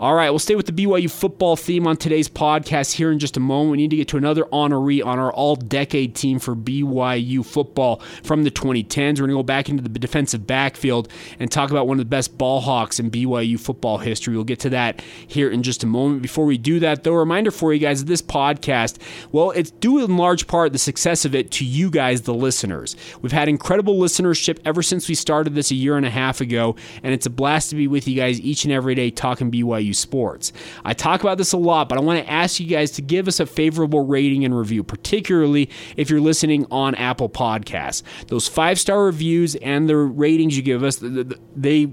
All 0.05 0.15
right, 0.15 0.29
we'll 0.29 0.39
stay 0.39 0.55
with 0.55 0.67
the 0.67 0.73
BYU 0.73 1.11
football 1.11 1.57
theme 1.57 1.87
on 1.87 1.97
today's 1.97 2.29
podcast 2.29 2.93
here 2.93 3.11
in 3.11 3.19
just 3.19 3.39
a 3.39 3.41
moment. 3.41 3.71
We 3.71 3.79
need 3.79 3.89
to 3.89 3.97
get 3.97 4.09
to 4.09 4.19
another 4.19 4.45
honoree 4.53 5.03
on 5.03 5.19
our 5.19 5.33
all 5.33 5.57
decade 5.57 6.15
team 6.15 6.39
for 6.39 6.55
BYU 6.55 7.43
football 7.43 8.03
from 8.23 8.45
the 8.45 8.51
2010s. 8.51 9.19
We're 9.19 9.27
going 9.27 9.31
to 9.31 9.37
go 9.37 9.43
back 9.43 9.71
into 9.71 9.83
the 9.83 9.89
defensive 9.89 10.47
backfield 10.47 11.09
and 11.39 11.51
talk 11.51 11.71
about 11.71 11.89
one 11.89 11.99
of 11.99 12.05
the 12.05 12.11
best 12.11 12.37
ball 12.37 12.61
hawks 12.61 13.01
in 13.01 13.11
BYU 13.11 13.59
football 13.59 13.97
history. 13.97 14.35
We'll 14.35 14.45
get 14.45 14.61
to 14.61 14.69
that 14.69 15.01
here 15.27 15.51
in 15.51 15.63
just 15.63 15.83
a 15.83 15.87
moment. 15.87 16.21
Before 16.21 16.45
we 16.45 16.59
do 16.59 16.81
that, 16.81 17.03
though, 17.03 17.15
a 17.15 17.19
reminder 17.19 17.51
for 17.51 17.73
you 17.73 17.81
guys 17.81 18.05
this 18.05 18.21
podcast, 18.21 18.99
well, 19.33 19.53
it's 19.53 19.71
due 19.71 20.05
in 20.05 20.19
large 20.19 20.47
part 20.47 20.75
the 20.75 20.79
success 20.79 21.25
of 21.25 21.35
it 21.35 21.51
to 21.53 21.65
you 21.65 21.89
guys, 21.89 22.21
the 22.21 22.35
listeners. 22.35 22.95
We've 23.23 23.33
had 23.33 23.49
incredible 23.49 23.95
listenership 23.95 24.59
ever 24.67 24.83
since 24.83 25.09
we 25.09 25.15
started 25.15 25.55
this 25.55 25.71
a 25.71 25.77
year 25.77 25.97
and 25.97 26.05
a 26.05 26.11
half 26.11 26.43
ago, 26.43 26.77
and 27.03 27.15
it's 27.15 27.25
a 27.25 27.31
blast 27.31 27.71
to 27.71 27.77
be 27.77 27.89
with 27.89 28.07
you 28.07 28.17
guys 28.17 28.39
each 28.39 28.65
and 28.65 28.73
every 28.75 28.95
day 28.95 29.11
talking 29.11 29.51
BYU 29.51 29.94
BYU 29.94 29.94
sports. 29.95 30.53
I 30.85 30.93
talk 30.95 31.23
about 31.23 31.39
this 31.39 31.53
a 31.53 31.57
lot, 31.57 31.89
but 31.89 31.99
I 31.99 32.01
want 32.01 32.25
to 32.25 32.31
ask 32.31 32.61
you 32.61 32.67
guys 32.67 32.91
to 32.93 33.03
give 33.03 33.29
us 33.29 33.41
a 33.41 33.47
favorable 33.47 34.05
rating 34.05 34.45
and 34.45 34.57
review, 34.57 34.83
particularly 34.83 35.71
if 35.97 36.11
you're 36.11 36.21
listening 36.21 36.67
on 36.71 36.95
Apple 36.97 37.29
Podcasts. 37.29 38.03
Those 38.29 38.49
five 38.49 38.79
star 38.79 39.05
reviews 39.05 39.55
and 39.57 39.89
the 39.89 39.97
ratings 39.97 40.57
you 40.57 40.63
give 40.63 40.83
us, 40.83 40.97
they, 40.97 41.87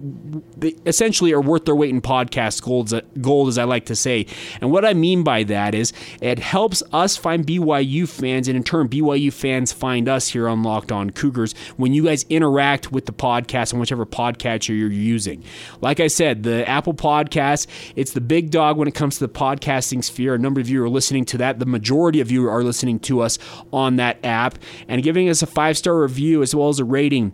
they 0.58 0.76
essentially 0.86 1.34
are 1.34 1.42
worth 1.42 1.66
their 1.66 1.76
weight 1.76 1.92
in 1.92 2.02
podcast 2.02 2.62
gold, 2.62 2.94
uh, 2.94 3.02
gold, 3.20 3.48
as 3.48 3.58
I 3.58 3.64
like 3.64 3.86
to 3.86 3.96
say. 3.96 4.26
And 4.60 4.72
what 4.72 4.86
I 4.86 4.94
mean 4.94 5.24
by 5.24 5.44
that 5.44 5.76
is 5.76 5.94
it 6.22 6.40
helps 6.40 6.84
us 6.92 7.18
find 7.18 7.46
BYU 7.46 8.08
fans, 8.08 8.48
and 8.48 8.58
in 8.58 8.64
turn, 8.64 8.90
BYU 8.90 9.32
fans 9.32 9.72
find 9.72 10.08
us 10.08 10.30
here 10.30 10.48
on 10.48 10.64
Locked 10.64 10.92
On 10.92 11.10
Cougars 11.10 11.54
when 11.78 11.94
you 11.94 12.06
guys 12.06 12.26
interact 12.30 12.92
with 12.92 13.06
the 13.06 13.14
podcast 13.14 13.74
on 13.74 13.80
whichever 13.80 14.06
podcatcher 14.06 14.78
you're 14.78 14.92
using. 14.92 15.44
Like 15.82 16.00
I 16.00 16.08
said, 16.08 16.44
the 16.44 16.68
Apple 16.68 16.94
Podcast 16.94 17.68
it's 17.96 18.14
the 18.14 18.22
big 18.22 18.52
dog 18.52 18.78
when 18.78 18.88
it 18.88 18.96
comes 18.96 19.18
to 19.18 19.28
the 19.28 19.34
podcasting 19.34 20.04
sphere. 20.04 20.36
A 20.36 20.40
number 20.40 20.62
of 20.62 20.70
you 20.70 20.84
are 20.84 20.90
listening 20.90 21.26
to 21.26 21.38
that. 21.40 21.60
The 21.60 21.66
majority 21.66 22.22
of 22.22 22.32
you 22.32 22.48
are 22.50 22.64
listening 22.64 23.00
to 23.02 23.22
us 23.22 23.38
on 23.72 23.98
that 23.98 24.24
app 24.24 24.58
and 24.88 25.04
giving 25.04 25.30
us 25.30 25.42
a 25.42 25.48
five 25.48 25.78
star 25.78 26.02
review 26.02 26.42
as 26.42 26.56
well 26.56 26.70
as 26.70 26.80
a 26.80 26.86
rating 26.86 27.34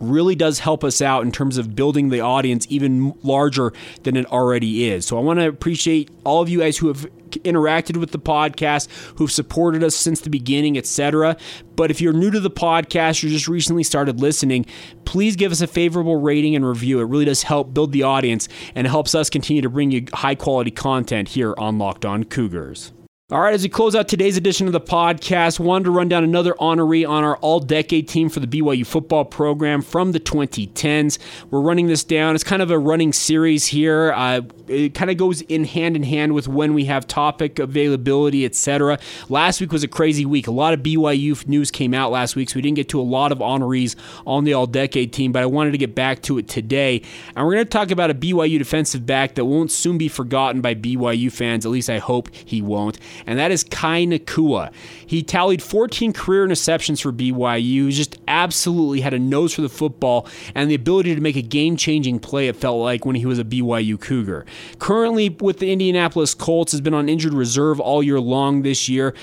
really 0.00 0.34
does 0.34 0.60
help 0.60 0.84
us 0.84 1.02
out 1.02 1.22
in 1.22 1.32
terms 1.32 1.58
of 1.58 1.74
building 1.74 2.08
the 2.08 2.20
audience 2.20 2.66
even 2.68 3.14
larger 3.22 3.72
than 4.02 4.16
it 4.16 4.26
already 4.26 4.88
is. 4.88 5.06
So 5.06 5.18
I 5.18 5.20
want 5.20 5.40
to 5.40 5.48
appreciate 5.48 6.10
all 6.24 6.40
of 6.40 6.48
you 6.48 6.60
guys 6.60 6.78
who 6.78 6.88
have 6.88 7.06
interacted 7.30 7.96
with 7.96 8.12
the 8.12 8.18
podcast, 8.18 8.88
who've 9.16 9.30
supported 9.30 9.82
us 9.82 9.94
since 9.94 10.20
the 10.20 10.30
beginning, 10.30 10.78
etc. 10.78 11.36
But 11.76 11.90
if 11.90 12.00
you're 12.00 12.12
new 12.12 12.30
to 12.30 12.40
the 12.40 12.50
podcast 12.50 13.22
or 13.24 13.28
just 13.28 13.48
recently 13.48 13.82
started 13.82 14.20
listening, 14.20 14.66
please 15.04 15.36
give 15.36 15.52
us 15.52 15.60
a 15.60 15.66
favorable 15.66 16.16
rating 16.16 16.56
and 16.56 16.66
review. 16.66 17.00
It 17.00 17.04
really 17.04 17.24
does 17.24 17.42
help 17.42 17.74
build 17.74 17.92
the 17.92 18.02
audience 18.02 18.48
and 18.74 18.86
helps 18.86 19.14
us 19.14 19.30
continue 19.30 19.62
to 19.62 19.70
bring 19.70 19.90
you 19.90 20.06
high 20.12 20.34
quality 20.34 20.70
content 20.70 21.28
here 21.28 21.54
on 21.58 21.78
Locked 21.78 22.04
On 22.04 22.24
Cougars. 22.24 22.92
All 23.30 23.42
right, 23.42 23.52
as 23.52 23.62
we 23.62 23.68
close 23.68 23.94
out 23.94 24.08
today's 24.08 24.38
edition 24.38 24.68
of 24.68 24.72
the 24.72 24.80
podcast, 24.80 25.60
wanted 25.60 25.84
to 25.84 25.90
run 25.90 26.08
down 26.08 26.24
another 26.24 26.54
honoree 26.54 27.06
on 27.06 27.24
our 27.24 27.36
all 27.36 27.60
decade 27.60 28.08
team 28.08 28.30
for 28.30 28.40
the 28.40 28.46
BYU 28.46 28.86
football 28.86 29.26
program 29.26 29.82
from 29.82 30.12
the 30.12 30.18
2010s. 30.18 31.18
We're 31.50 31.60
running 31.60 31.88
this 31.88 32.04
down. 32.04 32.34
It's 32.34 32.42
kind 32.42 32.62
of 32.62 32.70
a 32.70 32.78
running 32.78 33.12
series 33.12 33.66
here. 33.66 34.14
Uh, 34.14 34.40
it 34.66 34.94
kind 34.94 35.10
of 35.10 35.18
goes 35.18 35.42
in 35.42 35.64
hand 35.64 35.94
in 35.94 36.04
hand 36.04 36.32
with 36.32 36.48
when 36.48 36.72
we 36.72 36.86
have 36.86 37.06
topic 37.06 37.58
availability, 37.58 38.46
etc. 38.46 38.98
Last 39.28 39.60
week 39.60 39.72
was 39.72 39.84
a 39.84 39.88
crazy 39.88 40.24
week. 40.24 40.46
A 40.46 40.50
lot 40.50 40.72
of 40.72 40.80
BYU 40.80 41.46
news 41.46 41.70
came 41.70 41.92
out 41.92 42.10
last 42.10 42.34
week, 42.34 42.48
so 42.48 42.56
we 42.56 42.62
didn't 42.62 42.76
get 42.76 42.88
to 42.88 43.00
a 43.00 43.02
lot 43.02 43.30
of 43.30 43.40
honorees 43.40 43.94
on 44.26 44.44
the 44.44 44.54
all 44.54 44.66
decade 44.66 45.12
team, 45.12 45.32
but 45.32 45.42
I 45.42 45.46
wanted 45.46 45.72
to 45.72 45.78
get 45.78 45.94
back 45.94 46.22
to 46.22 46.38
it 46.38 46.48
today. 46.48 47.02
And 47.36 47.44
we're 47.44 47.56
going 47.56 47.66
to 47.66 47.70
talk 47.70 47.90
about 47.90 48.10
a 48.10 48.14
BYU 48.14 48.56
defensive 48.56 49.04
back 49.04 49.34
that 49.34 49.44
won't 49.44 49.70
soon 49.70 49.98
be 49.98 50.08
forgotten 50.08 50.62
by 50.62 50.74
BYU 50.74 51.30
fans. 51.30 51.66
At 51.66 51.72
least 51.72 51.90
I 51.90 51.98
hope 51.98 52.34
he 52.34 52.62
won't 52.62 52.98
and 53.26 53.38
that 53.38 53.50
is 53.50 53.64
Kai 53.64 54.04
Nacua. 54.04 54.72
He 55.06 55.22
tallied 55.22 55.62
14 55.62 56.12
career 56.12 56.46
interceptions 56.46 57.00
for 57.00 57.12
BYU. 57.12 57.86
He 57.86 57.90
just 57.90 58.18
absolutely 58.28 59.00
had 59.00 59.14
a 59.14 59.18
nose 59.18 59.54
for 59.54 59.62
the 59.62 59.68
football 59.68 60.26
and 60.54 60.70
the 60.70 60.74
ability 60.74 61.14
to 61.14 61.20
make 61.20 61.36
a 61.36 61.42
game 61.42 61.76
changing 61.76 62.20
play, 62.20 62.48
it 62.48 62.56
felt 62.56 62.80
like, 62.80 63.04
when 63.04 63.16
he 63.16 63.26
was 63.26 63.38
a 63.38 63.44
BYU 63.44 64.00
Cougar. 64.00 64.44
Currently 64.78 65.30
with 65.40 65.58
the 65.58 65.72
Indianapolis 65.72 66.34
Colts, 66.34 66.72
has 66.72 66.80
been 66.80 66.94
on 66.94 67.08
injured 67.08 67.34
reserve 67.34 67.80
all 67.80 68.02
year 68.02 68.20
long 68.20 68.62
this 68.62 68.88
year. 68.88 69.14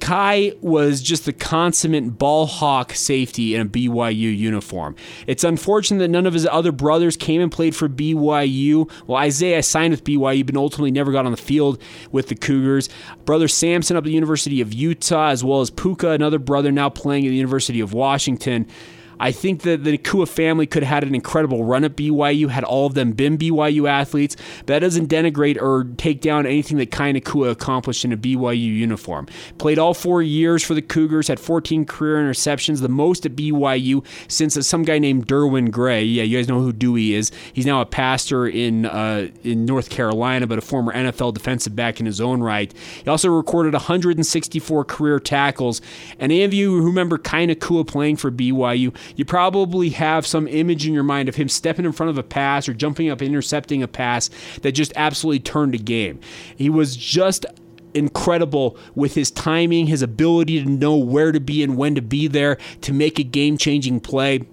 Kai 0.00 0.52
was 0.60 1.02
just 1.02 1.24
the 1.24 1.32
consummate 1.32 2.18
ball 2.18 2.46
hawk 2.46 2.92
safety 2.92 3.54
in 3.54 3.62
a 3.62 3.66
BYU 3.66 4.36
uniform. 4.36 4.96
It's 5.26 5.44
unfortunate 5.44 5.98
that 5.98 6.08
none 6.08 6.26
of 6.26 6.32
his 6.32 6.46
other 6.46 6.72
brothers 6.72 7.16
came 7.16 7.40
and 7.40 7.50
played 7.50 7.74
for 7.74 7.88
BYU. 7.88 8.90
Well, 9.06 9.18
Isaiah 9.18 9.62
signed 9.62 9.92
with 9.92 10.04
BYU, 10.04 10.46
but 10.46 10.56
ultimately 10.56 10.90
never 10.90 11.12
got 11.12 11.26
on 11.26 11.32
the 11.32 11.36
field 11.36 11.80
with 12.12 12.28
the 12.28 12.34
Cougars. 12.34 12.88
Brother 13.24 13.48
Samson 13.48 13.96
up 13.96 14.02
at 14.02 14.04
the 14.04 14.12
University 14.12 14.60
of 14.60 14.72
Utah, 14.72 15.28
as 15.28 15.44
well 15.44 15.60
as 15.60 15.70
Puka, 15.70 16.10
another 16.10 16.38
brother 16.38 16.72
now 16.72 16.88
playing 16.88 17.26
at 17.26 17.30
the 17.30 17.36
University 17.36 17.80
of 17.80 17.92
Washington. 17.92 18.66
I 19.20 19.32
think 19.32 19.62
that 19.62 19.84
the 19.84 19.98
Nacua 19.98 20.28
family 20.28 20.66
could 20.66 20.82
have 20.82 21.02
had 21.02 21.04
an 21.04 21.14
incredible 21.14 21.64
run 21.64 21.84
at 21.84 21.96
BYU 21.96 22.48
had 22.48 22.64
all 22.64 22.86
of 22.86 22.94
them 22.94 23.12
been 23.12 23.38
BYU 23.38 23.88
athletes. 23.88 24.36
That 24.66 24.80
doesn't 24.80 25.08
denigrate 25.08 25.60
or 25.60 25.84
take 25.96 26.20
down 26.20 26.46
anything 26.46 26.78
that 26.78 26.90
Kai 26.90 27.12
Nacua 27.12 27.50
accomplished 27.50 28.04
in 28.04 28.12
a 28.12 28.16
BYU 28.16 28.56
uniform. 28.56 29.26
Played 29.58 29.78
all 29.78 29.94
four 29.94 30.22
years 30.22 30.62
for 30.64 30.74
the 30.74 30.82
Cougars, 30.82 31.28
had 31.28 31.40
14 31.40 31.84
career 31.84 32.16
interceptions, 32.16 32.80
the 32.80 32.88
most 32.88 33.26
at 33.26 33.32
BYU 33.32 34.04
since 34.28 34.66
some 34.66 34.82
guy 34.82 34.98
named 34.98 35.26
Derwin 35.26 35.70
Gray. 35.70 36.02
Yeah, 36.04 36.22
you 36.22 36.38
guys 36.38 36.48
know 36.48 36.60
who 36.60 36.72
Dewey 36.72 37.14
is. 37.14 37.30
He's 37.52 37.66
now 37.66 37.80
a 37.80 37.86
pastor 37.86 38.46
in 38.46 38.86
uh, 38.86 39.28
in 39.44 39.64
North 39.64 39.90
Carolina, 39.90 40.46
but 40.46 40.58
a 40.58 40.62
former 40.62 40.92
NFL 40.92 41.34
defensive 41.34 41.74
back 41.74 42.00
in 42.00 42.06
his 42.06 42.20
own 42.20 42.40
right. 42.40 42.72
He 43.04 43.10
also 43.10 43.28
recorded 43.28 43.72
164 43.72 44.84
career 44.84 45.18
tackles. 45.20 45.80
And 46.18 46.32
any 46.32 46.44
of 46.44 46.54
you 46.54 46.78
who 46.78 46.86
remember 46.86 47.18
Kai 47.18 47.46
Nacua 47.46 47.86
playing 47.86 48.16
for 48.16 48.30
BYU, 48.30 48.94
you 49.16 49.24
probably 49.24 49.90
have 49.90 50.26
some 50.26 50.46
image 50.48 50.86
in 50.86 50.94
your 50.94 51.02
mind 51.02 51.28
of 51.28 51.36
him 51.36 51.48
stepping 51.48 51.84
in 51.84 51.92
front 51.92 52.10
of 52.10 52.18
a 52.18 52.22
pass 52.22 52.68
or 52.68 52.74
jumping 52.74 53.10
up, 53.10 53.22
intercepting 53.22 53.82
a 53.82 53.88
pass 53.88 54.30
that 54.62 54.72
just 54.72 54.92
absolutely 54.96 55.40
turned 55.40 55.74
a 55.74 55.78
game. 55.78 56.20
He 56.56 56.70
was 56.70 56.96
just 56.96 57.46
incredible 57.94 58.76
with 58.94 59.14
his 59.14 59.30
timing, 59.30 59.86
his 59.86 60.02
ability 60.02 60.62
to 60.62 60.68
know 60.68 60.96
where 60.96 61.32
to 61.32 61.40
be 61.40 61.62
and 61.62 61.76
when 61.76 61.94
to 61.94 62.02
be 62.02 62.28
there 62.28 62.58
to 62.82 62.92
make 62.92 63.18
a 63.18 63.24
game 63.24 63.56
changing 63.56 64.00
play. 64.00 64.46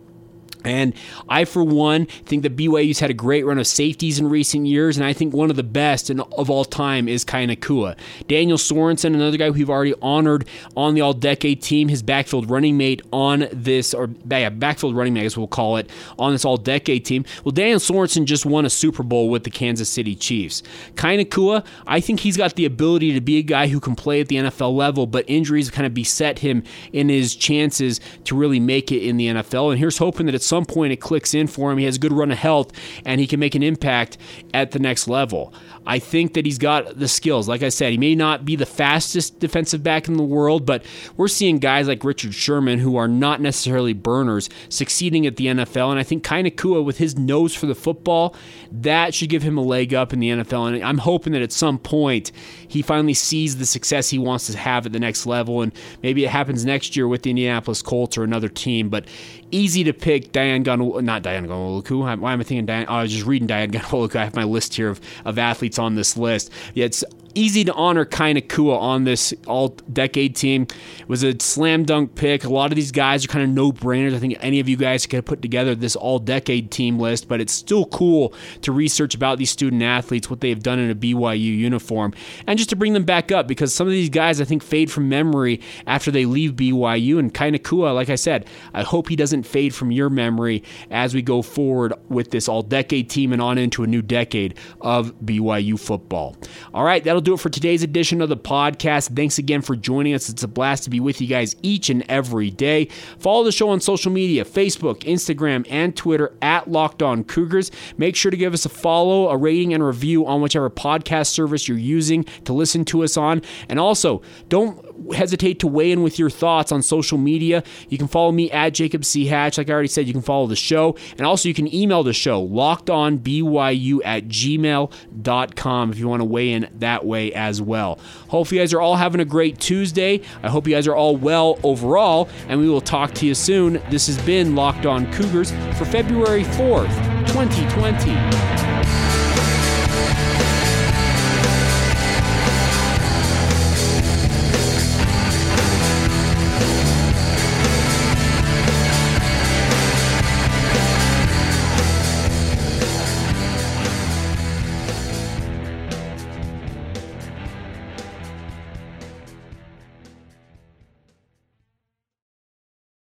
And 0.65 0.93
I, 1.29 1.45
for 1.45 1.63
one, 1.63 2.07
think 2.07 2.43
that 2.43 2.55
BYU's 2.55 2.99
had 2.99 3.09
a 3.11 3.13
great 3.13 3.45
run 3.45 3.59
of 3.59 3.67
safeties 3.67 4.17
in 4.19 4.29
recent 4.29 4.65
years, 4.65 4.97
and 4.97 5.05
I 5.05 5.13
think 5.13 5.33
one 5.33 5.49
of 5.49 5.55
the 5.55 5.63
best 5.63 6.09
in, 6.09 6.19
of 6.19 6.49
all 6.49 6.65
time 6.65 7.07
is 7.07 7.23
Kai 7.23 7.45
Nacua. 7.45 7.95
Daniel 8.27 8.57
Sorensen, 8.57 9.13
another 9.13 9.37
guy 9.37 9.49
we've 9.51 9.69
already 9.69 9.93
honored 10.01 10.47
on 10.75 10.95
the 10.95 11.01
All 11.01 11.13
Decade 11.13 11.61
team, 11.61 11.87
his 11.87 12.01
backfield 12.01 12.49
running 12.49 12.77
mate 12.77 13.01
on 13.13 13.47
this, 13.51 13.93
or 13.93 14.09
yeah, 14.29 14.49
backfield 14.49 14.95
running 14.95 15.13
mate, 15.13 15.35
guess 15.35 15.37
we'll 15.37 15.47
call 15.47 15.77
it, 15.77 15.89
on 16.17 16.31
this 16.31 16.45
All 16.45 16.57
Decade 16.57 17.05
team. 17.05 17.25
Well, 17.43 17.51
Daniel 17.51 17.79
Sorensen 17.79 18.25
just 18.25 18.45
won 18.45 18.65
a 18.65 18.69
Super 18.69 19.03
Bowl 19.03 19.29
with 19.29 19.43
the 19.43 19.49
Kansas 19.49 19.89
City 19.89 20.15
Chiefs. 20.15 20.63
Kai 20.95 21.17
Nacua, 21.17 21.65
I 21.85 21.99
think 21.99 22.21
he's 22.21 22.37
got 22.37 22.55
the 22.55 22.65
ability 22.65 23.13
to 23.13 23.21
be 23.21 23.37
a 23.37 23.41
guy 23.41 23.67
who 23.67 23.79
can 23.79 23.95
play 23.95 24.21
at 24.21 24.27
the 24.27 24.37
NFL 24.37 24.75
level, 24.75 25.07
but 25.07 25.25
injuries 25.27 25.69
kind 25.69 25.85
of 25.85 25.93
beset 25.93 26.39
him 26.39 26.63
in 26.93 27.09
his 27.09 27.35
chances 27.35 27.99
to 28.25 28.35
really 28.35 28.59
make 28.59 28.91
it 28.91 29.03
in 29.03 29.17
the 29.17 29.27
NFL. 29.27 29.71
And 29.71 29.79
here's 29.79 29.97
hoping 29.97 30.25
that 30.27 30.35
it's 30.35 30.45
some 30.55 30.65
point 30.65 30.93
it 30.93 31.01
clicks 31.01 31.33
in 31.33 31.47
for 31.47 31.71
him. 31.71 31.77
He 31.77 31.85
has 31.85 31.97
a 31.97 31.99
good 31.99 32.13
run 32.13 32.31
of 32.31 32.37
health 32.37 32.71
and 33.03 33.19
he 33.19 33.27
can 33.27 33.39
make 33.39 33.55
an 33.55 33.63
impact 33.63 34.17
at 34.53 34.71
the 34.71 34.79
next 34.79 35.07
level. 35.07 35.53
I 35.85 35.99
think 35.99 36.33
that 36.33 36.45
he's 36.45 36.57
got 36.57 36.97
the 36.97 37.07
skills. 37.07 37.47
Like 37.47 37.61
I 37.61 37.69
said, 37.69 37.91
he 37.91 37.97
may 37.97 38.15
not 38.15 38.45
be 38.45 38.55
the 38.55 38.65
fastest 38.65 39.39
defensive 39.39 39.83
back 39.83 40.07
in 40.07 40.15
the 40.15 40.23
world, 40.23 40.65
but 40.65 40.83
we're 41.17 41.27
seeing 41.27 41.59
guys 41.59 41.87
like 41.87 42.03
Richard 42.03 42.33
Sherman 42.33 42.79
who 42.79 42.95
are 42.95 43.07
not 43.07 43.41
necessarily 43.41 43.93
burners 43.93 44.49
succeeding 44.69 45.27
at 45.27 45.35
the 45.35 45.47
NFL. 45.47 45.91
And 45.91 45.99
I 45.99 46.03
think 46.03 46.23
Kai 46.23 46.43
Nacua, 46.43 46.83
with 46.83 46.97
his 46.97 47.17
nose 47.17 47.53
for 47.53 47.65
the 47.65 47.75
football, 47.75 48.33
that 48.71 49.13
should 49.13 49.29
give 49.29 49.43
him 49.43 49.57
a 49.57 49.61
leg 49.61 49.93
up 49.93 50.13
in 50.13 50.19
the 50.19 50.29
NFL. 50.29 50.73
And 50.73 50.83
I'm 50.83 50.99
hoping 50.99 51.33
that 51.33 51.41
at 51.41 51.51
some 51.51 51.77
point 51.77 52.31
he 52.75 52.81
finally 52.81 53.13
sees 53.13 53.55
the 53.55 53.65
success 53.65 54.09
he 54.09 54.19
wants 54.19 54.47
to 54.47 54.57
have 54.57 54.85
at 54.85 54.91
the 54.91 54.99
next 54.99 55.25
level. 55.25 55.61
And 55.61 55.71
maybe 56.03 56.25
it 56.25 56.29
happens 56.29 56.65
next 56.65 56.95
year 56.95 57.07
with 57.07 57.23
the 57.23 57.29
Indianapolis 57.29 57.81
Colts 57.81 58.17
or 58.17 58.23
another 58.23 58.49
team. 58.49 58.89
But 58.89 59.05
easy 59.49 59.83
to 59.85 59.93
pick 59.93 60.33
Dayan 60.33 60.63
Gun, 60.63 61.05
not 61.05 61.23
Dayan 61.23 61.47
Ghanwoloku. 61.47 62.19
Why 62.19 62.33
am 62.33 62.41
I 62.41 62.43
thinking 62.43 62.67
Dayan? 62.67 62.85
Oh, 62.89 62.95
I 62.95 63.01
was 63.03 63.13
just 63.13 63.25
reading 63.25 63.47
Dayan 63.47 63.71
Ghanwoloku. 63.71 64.17
I 64.17 64.25
have 64.25 64.35
my 64.35 64.43
list 64.43 64.73
here 64.73 64.89
of, 64.89 64.99
of 65.23 65.39
athletes 65.39 65.79
on 65.79 65.95
this 65.95 66.17
list. 66.17 66.51
Yeah, 66.73 66.85
it's 66.85 67.03
easy 67.35 67.63
to 67.65 67.73
honor 67.73 68.05
Kai 68.05 68.33
Nacua 68.33 68.79
on 68.79 69.03
this 69.03 69.33
all 69.45 69.69
decade 69.91 70.35
team. 70.35 70.63
It 70.99 71.07
was 71.09 71.23
a 71.23 71.37
slam 71.39 71.83
dunk 71.83 72.15
pick. 72.15 72.43
A 72.43 72.49
lot 72.49 72.71
of 72.71 72.75
these 72.75 72.91
guys 72.91 73.25
are 73.25 73.27
kind 73.27 73.43
of 73.43 73.49
no 73.49 73.71
brainers. 73.71 74.15
I 74.15 74.19
think 74.19 74.37
any 74.39 74.59
of 74.59 74.67
you 74.67 74.77
guys 74.77 75.05
could 75.05 75.17
have 75.17 75.25
put 75.25 75.41
together 75.41 75.75
this 75.75 75.95
all 75.95 76.19
decade 76.19 76.71
team 76.71 76.99
list, 76.99 77.27
but 77.27 77.39
it's 77.41 77.53
still 77.53 77.85
cool 77.85 78.33
to 78.61 78.71
research 78.71 79.13
about 79.13 79.37
these 79.37 79.51
student 79.51 79.83
athletes, 79.83 80.29
what 80.29 80.41
they've 80.41 80.61
done 80.61 80.79
in 80.79 80.89
a 80.89 80.95
BYU 80.95 81.39
uniform, 81.39 82.13
and 82.47 82.57
just 82.57 82.69
to 82.71 82.75
bring 82.75 82.93
them 82.93 83.03
back 83.03 83.31
up 83.31 83.47
because 83.47 83.73
some 83.73 83.87
of 83.87 83.91
these 83.91 84.09
guys 84.09 84.41
I 84.41 84.45
think 84.45 84.63
fade 84.63 84.91
from 84.91 85.09
memory 85.09 85.61
after 85.85 86.11
they 86.11 86.25
leave 86.25 86.53
BYU. 86.53 87.19
And 87.19 87.33
Kai 87.33 87.51
Nacua, 87.51 87.93
like 87.93 88.09
I 88.09 88.15
said, 88.15 88.47
I 88.73 88.83
hope 88.83 89.09
he 89.09 89.15
doesn't 89.15 89.43
fade 89.43 89.75
from 89.75 89.91
your 89.91 90.09
memory 90.09 90.63
as 90.89 91.13
we 91.13 91.21
go 91.21 91.41
forward 91.41 91.93
with 92.09 92.31
this 92.31 92.47
all 92.47 92.61
decade 92.61 93.09
team 93.09 93.33
and 93.33 93.41
on 93.41 93.57
into 93.57 93.83
a 93.83 93.87
new 93.87 94.01
decade 94.01 94.57
of 94.81 95.13
BYU 95.19 95.79
football. 95.79 96.35
All 96.73 96.83
right, 96.83 97.03
that'll 97.03 97.21
do 97.25 97.33
it 97.33 97.39
for 97.39 97.49
today's 97.49 97.81
edition 97.81 98.21
of 98.21 98.29
the 98.29 98.37
podcast. 98.37 99.15
Thanks 99.15 99.39
again 99.39 99.61
for 99.61 99.75
joining 99.75 100.13
us. 100.13 100.29
It's 100.29 100.43
a 100.43 100.47
blast 100.47 100.83
to 100.83 100.91
be 100.91 100.99
with 100.99 101.19
you 101.19 101.27
guys 101.27 101.55
each 101.63 101.89
and 101.89 102.05
every 102.07 102.51
day. 102.51 102.85
Follow 103.17 103.43
the 103.43 103.51
show 103.51 103.69
on 103.69 103.81
social 103.81 104.11
media 104.11 104.45
Facebook, 104.45 104.99
Instagram, 104.99 105.65
and 105.69 105.95
Twitter 105.97 106.37
at 106.43 106.69
Locked 106.69 107.01
On 107.01 107.23
Cougars. 107.23 107.71
Make 107.97 108.15
sure 108.15 108.29
to 108.29 108.37
give 108.37 108.53
us 108.53 108.65
a 108.65 108.69
follow, 108.69 109.29
a 109.29 109.37
rating, 109.37 109.73
and 109.73 109.83
review 109.83 110.25
on 110.27 110.41
whichever 110.41 110.69
podcast 110.69 111.27
service 111.27 111.67
you're 111.67 111.77
using 111.77 112.23
to 112.45 112.53
listen 112.53 112.85
to 112.85 113.03
us 113.03 113.17
on. 113.17 113.41
And 113.69 113.79
also, 113.79 114.21
don't 114.47 114.94
hesitate 115.13 115.59
to 115.59 115.67
weigh 115.67 115.91
in 115.91 116.03
with 116.03 116.17
your 116.19 116.29
thoughts 116.29 116.71
on 116.71 116.81
social 116.81 117.17
media. 117.17 117.63
You 117.89 117.97
can 117.97 118.07
follow 118.07 118.31
me 118.31 118.51
at 118.51 118.73
Jacob 118.73 119.05
C. 119.05 119.25
Hatch. 119.25 119.57
Like 119.57 119.69
I 119.69 119.73
already 119.73 119.87
said, 119.87 120.07
you 120.07 120.13
can 120.13 120.21
follow 120.21 120.47
the 120.47 120.55
show. 120.55 120.95
And 121.17 121.25
also, 121.25 121.47
you 121.47 121.55
can 121.55 121.73
email 121.73 122.03
the 122.03 122.13
show, 122.13 122.45
lockedonbyu 122.47 124.01
at 124.03 124.27
gmail.com, 124.27 125.91
if 125.91 125.99
you 125.99 126.07
want 126.07 126.21
to 126.21 126.25
weigh 126.25 126.51
in 126.51 126.69
that 126.79 127.05
way 127.05 127.33
as 127.33 127.61
well. 127.61 127.99
Hope 128.27 128.51
you 128.51 128.59
guys 128.59 128.73
are 128.73 128.81
all 128.81 128.95
having 128.95 129.21
a 129.21 129.25
great 129.25 129.59
Tuesday. 129.59 130.21
I 130.43 130.49
hope 130.49 130.67
you 130.67 130.73
guys 130.73 130.87
are 130.87 130.95
all 130.95 131.15
well 131.17 131.59
overall, 131.63 132.29
and 132.47 132.59
we 132.59 132.69
will 132.69 132.81
talk 132.81 133.13
to 133.15 133.25
you 133.25 133.35
soon. 133.35 133.81
This 133.89 134.07
has 134.07 134.17
been 134.23 134.55
Locked 134.55 134.85
On 134.85 135.11
Cougars 135.13 135.51
for 135.77 135.85
February 135.85 136.43
4th, 136.43 136.95
2020. 137.27 138.64